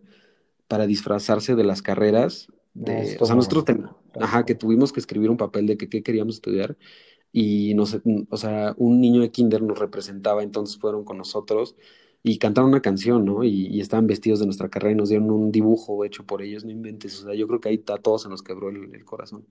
[0.68, 3.66] para disfrazarse de las carreras de, o sea, nosotros,
[4.20, 6.78] ajá, que tuvimos que escribir un papel de que qué queríamos estudiar
[7.32, 8.00] y nos,
[8.30, 11.76] o sea, un niño de kinder nos representaba, entonces fueron con nosotros
[12.24, 13.44] y cantaron una canción, ¿no?
[13.44, 16.72] Y, estaban vestidos de nuestra carrera y nos dieron un dibujo hecho por ellos, no
[16.72, 19.46] inventes, o sea, yo creo que ahí a todos se nos quebró el, corazón.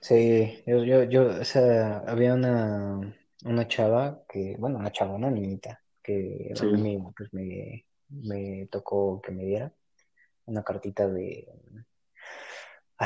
[0.00, 3.14] Sí, yo, yo, yo, o sea, había una,
[3.44, 9.20] una chava que, bueno, una chava, una niñita, que a mí pues me, me tocó
[9.22, 9.72] que me diera
[10.46, 11.48] una cartita de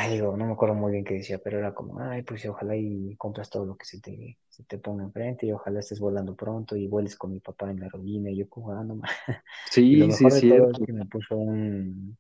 [0.00, 2.76] Ay, digo, no me acuerdo muy bien qué decía, pero era como, ay, pues ojalá
[2.76, 6.36] y compras todo lo que se te, se te ponga enfrente y ojalá estés volando
[6.36, 8.94] pronto y vueles con mi papá en la ruina y yo jugando.
[8.96, 9.10] más.
[9.88, 10.84] y lo Sí, sí, es de todo es cierto.
[10.84, 12.16] que me puso un,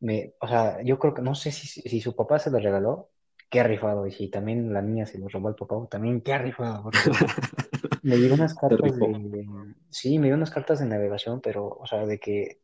[0.00, 3.10] me, o sea, yo creo que, no sé si, si su papá se lo regaló,
[3.50, 6.82] qué rifado, y si también la niña se lo robó al papá, también qué rifado,
[6.84, 7.30] porque
[8.02, 9.46] me dieron unas cartas de, de-
[9.90, 12.60] sí, me dieron unas cartas de navegación, pero, o sea, de que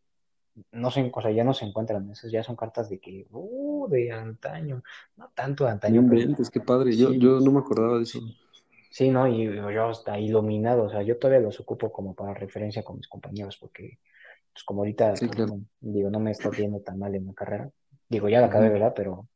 [0.73, 3.89] no se, o sea, ya no se encuentran, esas ya son cartas de que, uh,
[3.89, 4.83] de antaño,
[5.17, 6.97] no tanto de No antaño, pero inventes, qué padre.
[6.97, 8.21] Yo, sí, yo no me acordaba de eso.
[8.91, 9.27] sí, ¿no?
[9.29, 13.09] Y yo hasta iluminado, o sea, yo todavía los ocupo como para referencia con mis
[13.09, 13.99] compañeros, porque,
[14.53, 15.57] pues como ahorita, Sí, pues, claro.
[15.57, 17.71] no, digo, no me está yendo tan mal en la carrera,
[18.09, 18.69] digo, ya la acabé.
[18.71, 18.93] ¿verdad?
[18.97, 19.29] Pero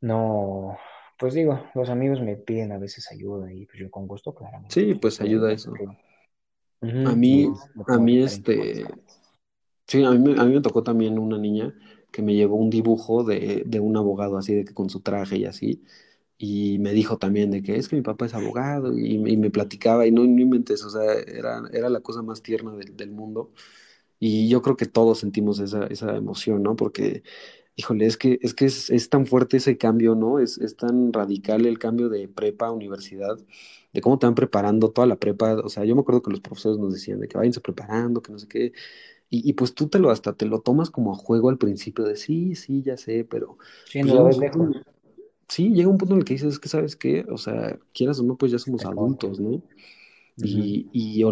[0.00, 0.78] no,
[1.18, 4.74] pues digo, los amigos me piden a veces ayuda y pues yo con gusto, claramente,
[4.74, 5.70] Sí, pues pues ayuda digo, eso.
[5.70, 5.86] porque,
[7.04, 7.48] A mí,
[7.88, 8.84] a mí, este.
[9.86, 11.74] Sí, a mí, a mí me tocó también una niña
[12.10, 15.38] que me llevó un dibujo de, de un abogado así, de que con su traje
[15.38, 15.82] y así.
[16.38, 19.50] Y me dijo también de que es que mi papá es abogado y, y me
[19.50, 23.10] platicaba y no, no inventes, o sea, era, era la cosa más tierna del, del
[23.12, 23.52] mundo.
[24.20, 26.76] Y yo creo que todos sentimos esa, esa emoción, ¿no?
[26.76, 27.22] Porque,
[27.76, 30.38] híjole, es que es, que es, es tan fuerte ese cambio, ¿no?
[30.38, 33.38] Es, es tan radical el cambio de prepa a universidad,
[33.92, 35.54] de cómo te van preparando toda la prepa.
[35.64, 38.32] O sea, yo me acuerdo que los profesores nos decían de que váyanse preparando, que
[38.32, 38.72] no sé qué.
[39.32, 42.04] Y, y pues tú te lo hasta te lo tomas como a juego al principio
[42.06, 44.82] de sí, sí, ya sé, pero Sí, pues no llega un punto lejos, en-
[45.48, 48.20] sí, llega un punto en el que dices, es que sabes qué, o sea, quieras
[48.20, 49.62] o no, pues ya somos adultos, ¿no?
[50.36, 51.24] Y, y,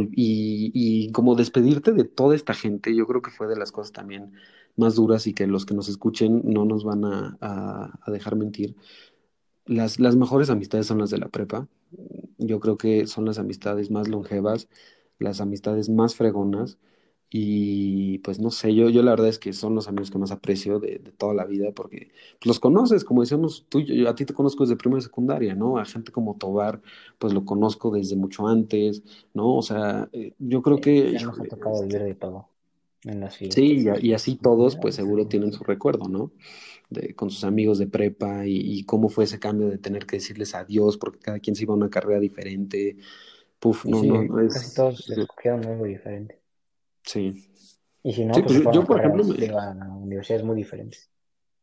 [0.74, 4.32] y como despedirte de toda esta gente, yo creo que fue de las cosas también
[4.76, 8.36] más duras y que los que nos escuchen no nos van a, a- a dejar
[8.36, 8.76] mentir.
[9.66, 11.68] Las, las mejores amistades son las de la prepa.
[12.38, 14.68] Yo creo que son las amistades más longevas,
[15.18, 16.78] las amistades más fregonas.
[17.33, 20.33] Y pues no sé, yo, yo la verdad es que son los amigos que más
[20.33, 22.11] aprecio de, de toda la vida porque
[22.41, 25.55] pues, los conoces, como decíamos tú, yo, a ti te conozco desde primera y secundaria,
[25.55, 25.78] ¿no?
[25.78, 26.83] A gente como Tobar,
[27.18, 29.03] pues lo conozco desde mucho antes,
[29.35, 29.57] ¿no?
[29.57, 32.51] O sea, eh, yo creo Sí, que, ya nos ha tocado vivir este, de todo
[33.05, 36.33] en las sí, fiestas, y, a- y así todos, pues seguro tienen su recuerdo, ¿no?
[36.91, 40.16] De, con sus amigos de prepa y, y cómo fue ese cambio de tener que
[40.16, 42.99] decirles adiós porque cada quien se iba a una carrera diferente.
[43.61, 46.39] Puf, no, sí, no, no casi es, todos escogieron algo diferente.
[47.12, 47.46] Sí.
[48.02, 51.11] Y si no, Sí, pues pues yo, por ejemplo, me, a universidades muy diferentes.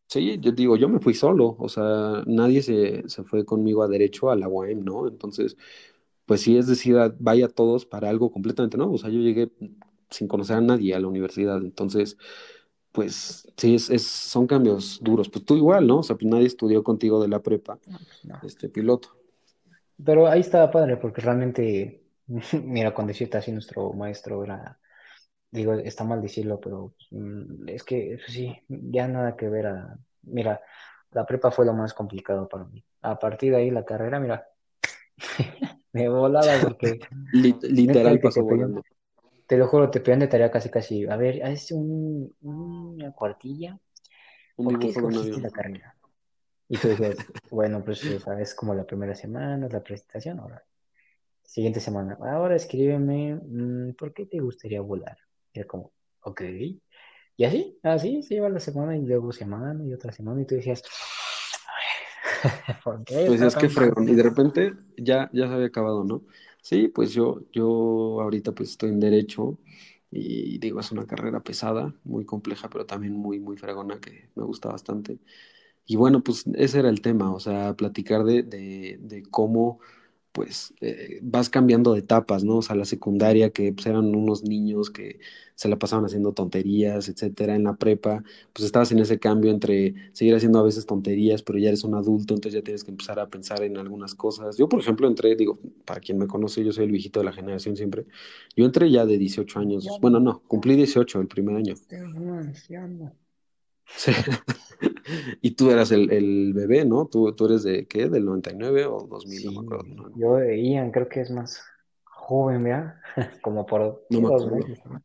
[0.07, 3.87] sí, yo digo, yo me fui solo, o sea, nadie se, se fue conmigo a
[3.87, 5.07] derecho a la UAM, ¿no?
[5.07, 5.57] Entonces,
[6.25, 9.51] pues sí, es decir, vaya todos para algo completamente nuevo, o sea, yo llegué
[10.09, 12.17] sin conocer a nadie a la universidad, entonces,
[12.91, 15.99] pues sí, es, es, son cambios duros, pues tú igual, ¿no?
[15.99, 18.41] O sea, pues nadie estudió contigo de la prepa, pues no.
[18.43, 19.17] este piloto.
[20.03, 22.03] Pero ahí estaba padre, porque realmente,
[22.63, 24.79] mira, con decirte así, nuestro maestro era,
[25.51, 29.97] digo, está mal decirlo, pero mm, es que pues sí, ya nada que ver a,
[30.23, 30.61] mira,
[31.11, 32.83] la prepa fue lo más complicado para mí.
[33.01, 34.47] A partir de ahí la carrera, mira,
[35.93, 36.99] me volaba porque
[37.31, 38.83] literal pasó volando,
[39.47, 43.79] te lo juro, te pedían de tarea casi casi, a ver, haz un, una cuartilla,
[44.57, 45.95] un ¿por qué escogiste la carrera?
[46.69, 47.15] Y tú decías,
[47.49, 50.63] bueno, pues, o sea, es como la primera semana, es la presentación, ahora.
[51.43, 55.17] Siguiente semana, ahora escríbeme, mm, ¿por qué te gustaría volar?
[55.53, 55.91] Y era como,
[56.21, 56.41] ok.
[57.37, 60.55] Y así, así se iba la semana y luego semana y otra semana y tú
[60.55, 60.83] decías,
[62.83, 66.23] ¿por qué decías qué tan fregón, y de repente ya, ya se había acabado, ¿no?
[66.61, 69.57] Sí, pues yo, yo ahorita pues estoy en derecho
[70.11, 74.43] y digo, es una carrera pesada, muy compleja, pero también muy, muy fregona que me
[74.43, 75.19] gusta bastante.
[75.85, 79.79] Y bueno, pues ese era el tema, o sea, platicar de, de, de cómo
[80.37, 82.57] pues eh, vas cambiando de etapas, ¿no?
[82.57, 85.19] O sea, la secundaria, que pues, eran unos niños que
[85.55, 87.55] se la pasaban haciendo tonterías, etcétera.
[87.55, 88.23] En la prepa,
[88.53, 91.95] pues estabas en ese cambio entre seguir haciendo a veces tonterías, pero ya eres un
[91.95, 94.57] adulto, entonces ya tienes que empezar a pensar en algunas cosas.
[94.57, 97.33] Yo, por ejemplo, entré, digo, para quien me conoce, yo soy el viejito de la
[97.33, 98.05] generación siempre.
[98.55, 101.73] Yo entré ya de 18 años, bueno, no, cumplí 18 el primer año.
[103.95, 104.11] Sí.
[105.41, 107.07] Y tú eras el, el bebé, ¿no?
[107.07, 108.09] Tú, tú eres de, ¿qué?
[108.09, 109.43] ¿Del 99 o 2000?
[109.45, 109.85] No me acuerdo.
[109.85, 111.61] Sí, No, yo de Ian creo que es más
[112.03, 112.95] joven, ¿verdad?
[113.41, 114.49] Como por, no sí, me dos acuerdo.
[114.49, 115.03] meses, ¿no?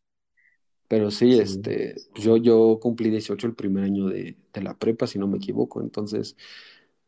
[0.89, 4.77] Pero sí, Sí, este, pues yo, yo cumplí 18 el primer año de, de la
[4.79, 5.81] prepa, si no me equivoco.
[5.81, 6.37] Entonces,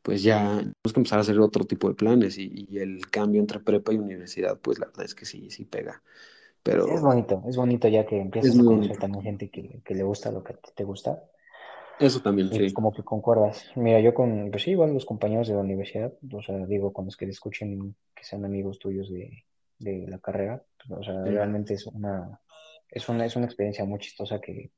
[0.02, 3.40] pues ya tenemos que empezar a hacer otro tipo de planes y, y el cambio
[3.40, 6.02] entre prepa y universidad, pues la verdad es que sí, sí pega.
[6.84, 9.94] es Pero bonito, es bonito ya que es empiezas a conocer también gente que, que
[9.94, 11.22] le gusta lo que te gusta.
[11.98, 12.72] Eso también, sí.
[12.72, 13.70] como que concuerdas.
[13.76, 17.04] Mira, yo con, pues sí, igual los compañeros de la universidad, o sea, digo, con
[17.04, 19.44] los que escuchen que sean amigos tuyos de,
[19.78, 21.30] de la carrera, pues, o sea, Sí.
[21.30, 22.40] realmente es una,
[22.88, 24.72] es una, es una experiencia muy chistosa que,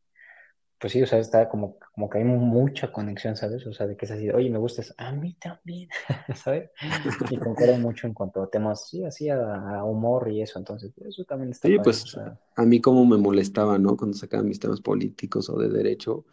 [0.79, 3.67] pues sí, o sea, está como, como que hay mucha conexión, ¿sabes?
[3.67, 5.89] O sea, de que es así, oye, me gustas, a mí también,
[6.35, 6.71] ¿sabes?
[7.31, 11.25] Y concuerdo mucho en cuanto a temas, sí, así a, humor y eso, entonces, eso
[11.25, 12.19] también está Sí, pues
[12.57, 13.97] a mí como me molestaba, ¿no?
[13.97, 16.27] Cuando sacaban mis temas políticos o de derecho,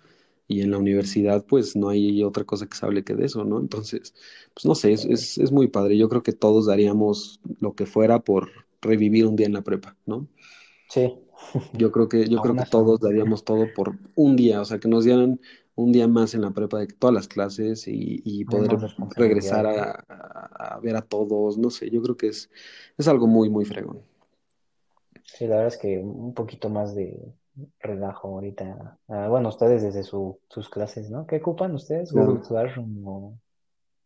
[0.47, 3.43] y en la universidad, pues no hay otra cosa que se hable que de eso,
[3.45, 3.59] ¿no?
[3.59, 4.13] Entonces,
[4.53, 5.97] pues no sé, es, es, es muy padre.
[5.97, 8.49] Yo creo que todos daríamos lo que fuera por
[8.81, 10.27] revivir un día en la prepa, ¿no?
[10.89, 11.13] Sí,
[11.73, 14.87] yo creo que, yo creo que todos daríamos todo por un día, o sea, que
[14.87, 15.39] nos dieran
[15.75, 18.77] un día más en la prepa de todas las clases y, poder
[19.15, 22.49] regresar a, ver a todos, no sé, yo creo que es,
[22.97, 24.01] es algo muy, muy fregón.
[25.23, 27.33] Sí, la verdad es que un poquito más de
[27.79, 28.97] relajo ahorita.
[29.07, 31.25] Ah, bueno, ustedes desde su, sus clases, ¿no?
[31.27, 32.11] ¿Qué ocupan ustedes?
[32.11, 33.37] ¿Google Classroom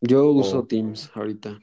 [0.00, 1.58] Yo uso Teams ahorita.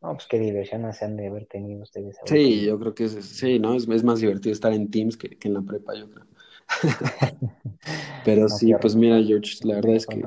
[0.00, 2.16] No, pues qué diversión se han de haber tenido ustedes.
[2.24, 3.74] Sí, yo creo que es, sí, ¿no?
[3.74, 6.26] Es, más divertido estar en Teams que, en la prepa, yo creo.
[8.24, 10.22] pero sí, pues mira, George, la verdad es que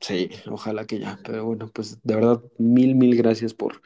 [0.00, 3.82] sí, ojalá que ya, pero bueno, pues de verdad, mil, mil gracias por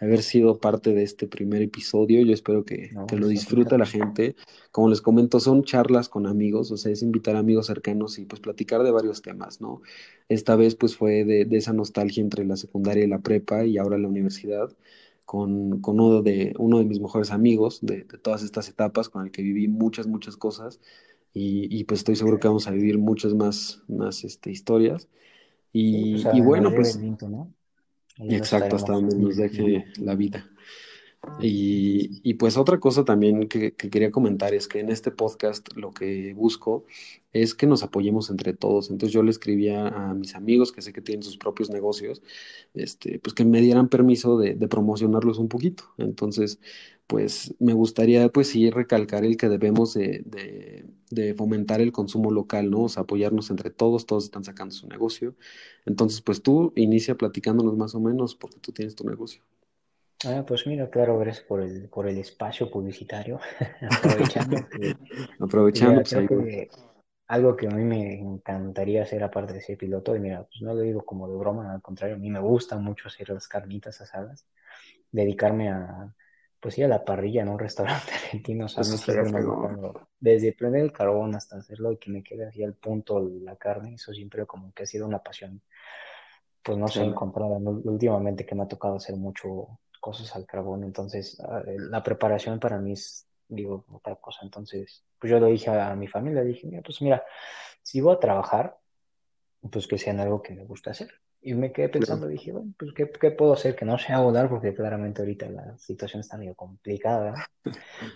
[0.00, 2.24] haber sido parte de este primer episodio.
[2.24, 4.34] Yo espero que, que lo disfrute la gente.
[4.72, 8.24] Como les comento, son charlas con amigos, o sea, es invitar a amigos cercanos y
[8.24, 9.82] pues platicar de varios temas, ¿no?
[10.28, 13.76] Esta vez pues fue de, de esa nostalgia entre la secundaria y la prepa y
[13.78, 14.74] ahora la universidad.
[15.26, 19.24] Con, con, uno, de, uno de mis mejores amigos de, de, todas estas etapas, con
[19.24, 20.80] el que viví muchas, muchas cosas,
[21.32, 25.08] y, y, pues estoy seguro que vamos a vivir muchas más, más este, historias.
[25.72, 26.98] Y, y bueno, pues...
[26.98, 27.54] ¿no?
[28.28, 30.44] Exacto, hasta donde nos deje la vida.
[31.40, 35.92] Y, y, pues otra cosa también que, quería comentar es que en este podcast lo
[35.92, 36.86] que busco
[37.32, 38.90] es que nos apoyemos entre todos.
[38.90, 42.22] Entonces yo le escribía a mis amigos que sé que tienen sus propios negocios,
[42.74, 45.84] este, pues que me dieran permiso de, de promocionarlos un poquito.
[45.98, 46.58] Entonces,
[47.10, 50.22] pues me gustaría pues sí recalcar el que debemos de,
[51.10, 52.84] de, fomentar el consumo local, ¿no?
[52.84, 55.34] O sea, apoyarnos entre todos, todos están sacando su negocio.
[55.86, 59.42] Entonces, pues tú inicia platicándonos más o menos porque tú tienes tu negocio.
[60.26, 63.40] Ah, pues mira, claro, gracias por el, por el espacio publicitario.
[63.90, 64.94] Aprovechando que,
[65.40, 66.68] Aprovechando, pues,
[67.26, 70.74] algo que a mí me encantaría hacer aparte de ser piloto, y mira, pues no
[70.74, 74.00] lo digo como de broma, al contrario, a mí me gusta mucho hacer las carnitas
[74.00, 74.46] asadas,
[75.10, 76.14] dedicarme a,
[76.60, 78.66] pues sí, a la parrilla en un restaurante argentino.
[78.66, 78.82] O sea,
[80.18, 83.94] desde prender el carbón hasta hacerlo y que me quede así al punto la carne,
[83.94, 85.62] eso siempre como que ha sido una pasión.
[86.62, 91.38] Pues no sé, encontrada últimamente que me ha tocado hacer mucho cosas al carbón, entonces
[91.40, 94.40] ah, eh, la preparación para mí es, digo, otra cosa.
[94.42, 97.24] Entonces, pues yo lo dije a, mi familia, dije, mira, pues mira,
[97.82, 98.76] si voy a trabajar,
[99.70, 101.10] pues que sea algo que me gusta hacer.
[101.42, 104.48] Y me quedé pensando, dije, bueno, pues ¿qué, ¿qué, puedo hacer que no sea volar?
[104.48, 107.34] Porque claramente ahorita la situación está medio complicada.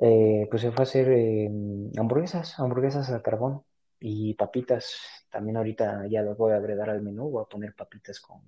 [0.00, 1.50] Eh, pues se fue a hacer eh,
[1.96, 3.64] hamburguesas, hamburguesas al carbón
[3.98, 4.96] y papitas.
[5.28, 8.40] También ahorita ya las voy a agregar al menú, voy a poner papitas con,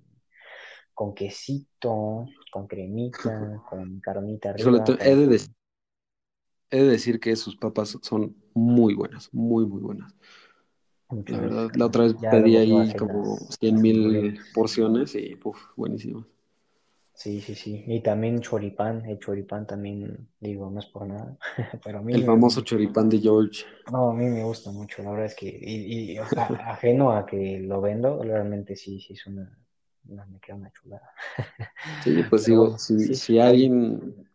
[0.93, 4.83] con quesito, con cremita, con carnita arriba.
[4.99, 5.55] he, de decir,
[6.69, 10.13] he de decir que sus papas son muy buenas, muy, muy buenas
[11.27, 16.25] la verdad, la otra vez pedí ahí como 100 mil porciones y puf, buenísimo.
[17.13, 17.83] Sí, sí, sí.
[17.85, 21.37] Y también choripán, el choripán también, digo, no es por nada,
[21.83, 22.13] pero a mí...
[22.13, 23.65] El famoso choripán de George.
[23.91, 27.79] No, a mí me gusta mucho, la verdad es que, y, ajeno a que lo
[27.81, 29.55] vendo, realmente sí, sí es una,
[30.11, 31.11] me queda una chulada.
[32.03, 34.27] Sí, pues digo, si, si alguien,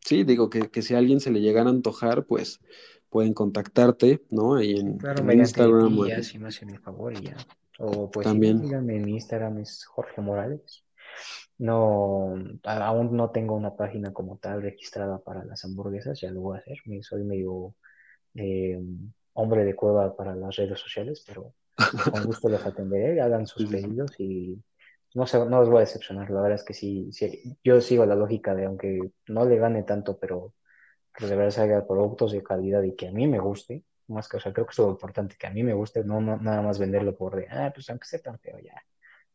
[0.00, 2.60] sí, digo que, que si a alguien se le llegara a antojar, pues
[3.08, 4.56] pueden contactarte, ¿no?
[4.56, 6.06] Ahí en, claro, Instagram.
[6.08, 7.36] ya, si me hacen el favor y ya.
[7.78, 8.60] O pues también.
[8.60, 10.84] díganme, mi Instagram es Jorge Morales.
[11.56, 16.56] No, aún no tengo una página como tal registrada para las hamburguesas, ya lo voy
[16.56, 16.78] a hacer.
[17.02, 17.76] Soy medio
[18.34, 18.82] eh,
[19.34, 21.54] hombre de cueva para las redes sociales, pero
[22.10, 24.62] con gusto los atenderé, hagan sus pedidos y
[25.14, 26.30] no, se, no los voy a decepcionar.
[26.30, 29.82] La verdad es que sí, sí, yo sigo la lógica de aunque no le gane
[29.82, 30.54] tanto, pero
[31.16, 34.36] pues de verdad salga productos de calidad y que a mí me guste, más que,
[34.36, 36.60] o sea, creo que es lo importante, que a mí me guste, no, no nada
[36.62, 38.74] más venderlo por de, ah, pues aunque sea tan feo ya.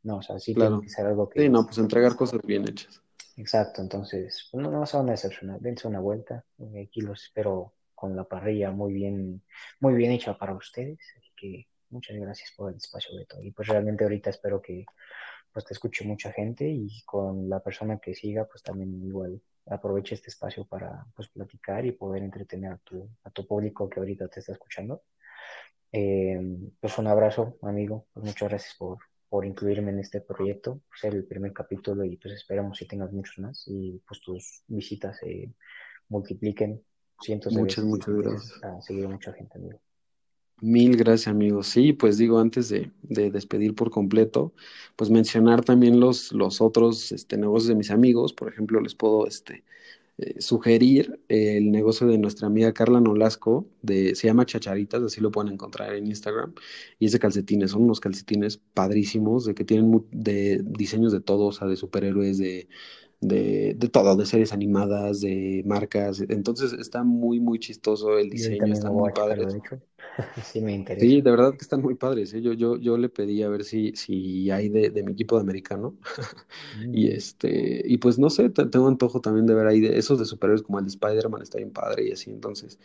[0.04, 1.42] No, o sea, sí tiene que ser algo que...
[1.42, 3.02] Sí, no, pues entregar cosas bien hechas.
[3.38, 6.44] Exacto, entonces, pues no, no se van a decepcionar, dense una vuelta,
[6.82, 9.42] aquí los espero con la parrilla muy bien,
[9.80, 13.52] muy bien hecha para ustedes, así que muchas gracias por el espacio de todo, y
[13.52, 14.86] pues realmente ahorita espero que
[15.52, 20.16] pues te escuche mucha gente y con la persona que siga, pues también igual aproveche
[20.16, 24.28] este espacio para pues, platicar y poder entretener a tu, a tu público que ahorita
[24.28, 25.04] te está escuchando.
[25.92, 26.40] Eh,
[26.80, 28.08] pues un abrazo, amigo.
[28.14, 32.34] Pues muchas gracias por, por incluirme en este proyecto, ser el primer capítulo y pues
[32.34, 35.52] esperamos que tengas muchos más y pues tus visitas se
[36.10, 36.84] multipliquen
[37.22, 38.64] cientos de muchas, Muchas, gracias.
[38.64, 39.80] A seguir mucha gente, amigo.
[40.62, 41.68] Mil gracias, amigos.
[41.68, 44.54] Sí, pues digo, antes de, de, despedir por completo,
[44.98, 48.34] pues mencionar también los, los otros este, negocios de mis amigos.
[48.34, 49.64] Por ejemplo, les puedo este,
[50.18, 55.32] eh, sugerir el negocio de nuestra amiga Carla Nolasco, de, se llama Chacharitas, así lo
[55.32, 56.54] pueden encontrar en Instagram,
[57.00, 61.46] y es de calcetines, son unos calcetines padrísimos, de que tienen de diseños de todo,
[61.46, 62.68] o sea, de superhéroes, de,
[63.22, 68.74] de, de todo, de series animadas, de marcas, entonces está muy, muy chistoso el diseño,
[68.74, 69.48] está muy padre.
[70.44, 71.06] sí, me interesa.
[71.06, 72.34] Sí, de verdad que están muy padres.
[72.34, 72.42] ¿eh?
[72.42, 75.42] Yo, yo, yo le pedí a ver si, si hay de, de mi equipo de
[75.42, 75.98] americano.
[76.92, 77.12] y mm.
[77.12, 80.64] este, y pues no sé, tengo antojo también de ver ahí de esos de superhéroes
[80.64, 82.32] como el de Spider-Man, está bien padre y así.
[82.32, 82.80] Entonces,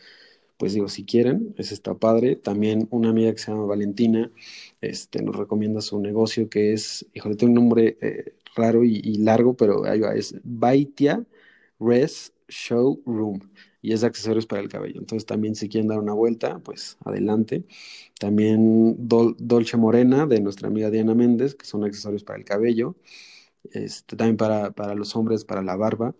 [0.56, 2.36] pues digo, si quieren, ese está padre.
[2.36, 4.30] También una amiga que se llama Valentina,
[4.80, 9.54] este, nos recomienda su negocio que es, híjole, tiene un nombre eh, raro y, largo,
[9.54, 11.24] pero ahí va, es Baitia
[11.80, 13.40] Res Showroom
[13.82, 15.00] y es de accesorios para el cabello.
[15.00, 17.64] Entonces también si quieren dar una vuelta, pues adelante.
[18.18, 22.96] También Dolce Morena de nuestra amiga Diana Méndez, que son accesorios para el cabello.
[23.72, 26.14] Este, también para, para los hombres, para la barba.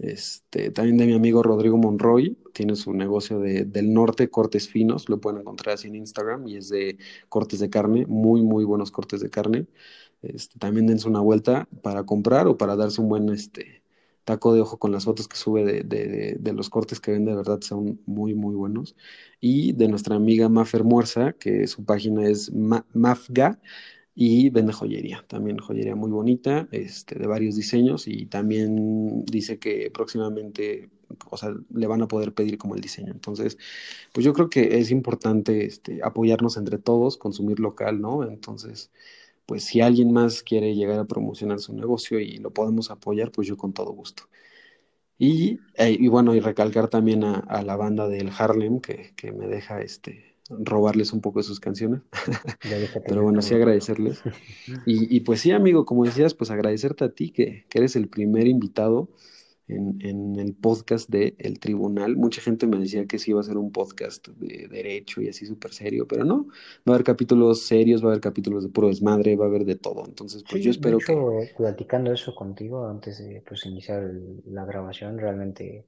[0.00, 5.08] Este, también de mi amigo Rodrigo Monroy, tiene su negocio de, del norte, cortes finos,
[5.10, 6.96] lo pueden encontrar así en Instagram y es de
[7.28, 9.66] cortes de carne, muy, muy buenos cortes de carne.
[10.22, 13.82] Este, también dense una vuelta para comprar o para darse un buen, este,
[14.24, 17.34] taco de ojo con las fotos que sube de, de, los cortes que ven, de
[17.34, 18.96] verdad son muy, muy buenos.
[19.40, 23.60] Y de nuestra amiga Mafer Muerza, que su página es Mafga
[24.22, 29.90] y vende joyería, también joyería muy bonita, este, de varios diseños y también dice que
[29.90, 30.90] próximamente,
[31.30, 33.12] o sea, le van a poder pedir como el diseño.
[33.12, 33.56] Entonces,
[34.12, 38.22] pues yo creo que es importante este, apoyarnos entre todos, consumir local, ¿no?
[38.24, 38.90] Entonces,
[39.46, 43.48] pues si alguien más quiere llegar a promocionar su negocio y lo podemos apoyar, pues
[43.48, 44.24] yo con todo gusto.
[45.18, 49.46] Y, eh, y bueno, y recalcar también a, la banda del Harlem que, que, me
[49.48, 52.02] deja este robarles un poco de sus canciones.
[53.06, 54.22] Pero bueno, sí agradecerles.
[54.86, 58.08] Y, y, pues sí, amigo, como decías, pues agradecerte a ti que, que eres el
[58.08, 59.10] primer invitado
[59.70, 62.16] en, el podcast de El Tribunal.
[62.16, 65.46] Mucha gente me decía que sí iba a ser un podcast de derecho y así
[65.46, 66.46] súper serio, pero no.
[66.88, 69.64] Va a haber capítulos serios, va a haber capítulos de puro desmadre, va a haber
[69.64, 70.04] de todo.
[70.06, 71.52] Entonces, pues yo espero que...
[71.56, 74.10] Platicando eso contigo antes de pues, iniciar
[74.46, 75.86] la grabación, realmente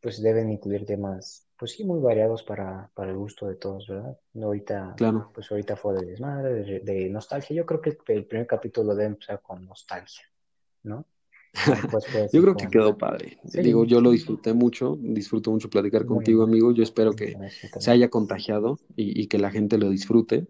[0.00, 4.16] pues deben incluir temas, pues sí, muy variados para, para el gusto de todos, ¿verdad?
[4.40, 5.30] Ahorita, claro.
[5.34, 7.56] pues ahorita fue de desmadre, de, nostalgia.
[7.56, 10.24] Yo creo que el primer capítulo debe empezar con nostalgia,
[10.84, 11.04] ¿no?
[12.32, 13.38] yo creo que quedó padre.
[13.42, 16.72] Digo, yo lo disfruté mucho, disfruto mucho platicar contigo, amigo.
[16.72, 17.36] Yo espero que
[17.78, 20.46] se haya contagiado y, que la gente lo disfrute.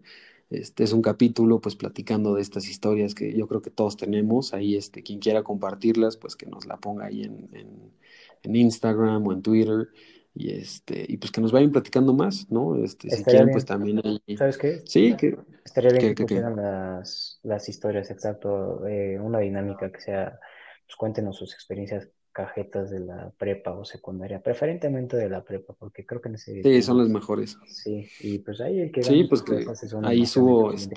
[0.51, 4.53] Este es un capítulo, pues platicando de estas historias que yo creo que todos tenemos.
[4.53, 9.33] Ahí, este, quien quiera compartirlas, pues que nos la ponga ahí en, en, Instagram o
[9.33, 9.89] en Twitter
[10.39, 12.75] y este y pues que nos vayan platicando más, ¿no?
[12.81, 14.37] Este, si quieren, pues también ahí.
[14.37, 14.81] ¿Sabes qué?
[14.85, 20.39] Sí, que estaría bien que, pusieran las, las historias, exacto, eh, una dinámica que sea
[20.85, 26.05] pues cuéntenos sus experiencias cajetas de la prepa o secundaria, preferentemente de la prepa, porque
[26.05, 26.63] creo que ese...
[26.63, 27.57] Sí, son las mejores.
[27.67, 29.03] Sí, y pues ahí el que...
[29.03, 29.65] Sí, pues que
[30.03, 30.71] ahí subo...
[30.71, 30.95] Este...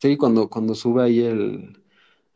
[0.00, 1.82] Sí, cuando, cuando sube ahí el...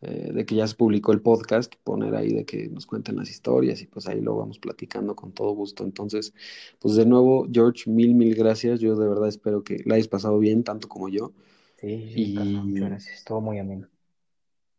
[0.02, 3.28] Eh, de que ya se publicó el podcast, poner ahí de que nos cuenten las
[3.28, 5.84] historias y pues ahí lo vamos platicando con todo gusto.
[5.84, 6.32] Entonces,
[6.78, 8.80] pues de nuevo, George, mil, mil gracias.
[8.80, 11.32] Yo de verdad espero que la hayas pasado bien, tanto como yo.
[11.80, 12.34] Sí, y...
[12.34, 13.16] muchas gracias.
[13.18, 13.88] Estuvo muy ameno.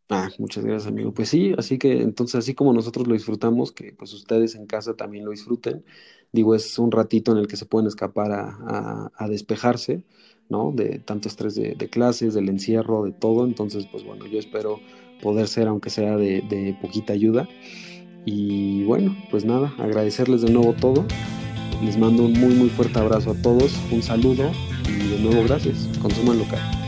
[0.10, 1.14] Ah, muchas gracias, amigo.
[1.14, 4.96] Pues sí, así que entonces, así como nosotros lo disfrutamos, que pues ustedes en casa
[4.96, 5.86] también lo disfruten.
[6.32, 10.04] Digo, es un ratito en el que se pueden escapar a, a, despejarse,
[10.50, 10.72] ¿no?
[10.74, 13.46] De tanto estrés de, de, clases, del encierro, de todo.
[13.46, 14.80] Entonces, pues bueno, yo espero
[15.22, 17.48] poder ser, aunque sea de, poquita ayuda.
[18.26, 21.06] Y bueno, pues nada, agradecerles de nuevo todo.
[21.84, 24.52] Les mando un muy, muy fuerte abrazo a todos, un saludo
[24.88, 25.90] y de nuevo gracias.
[26.02, 26.81] Consuman local.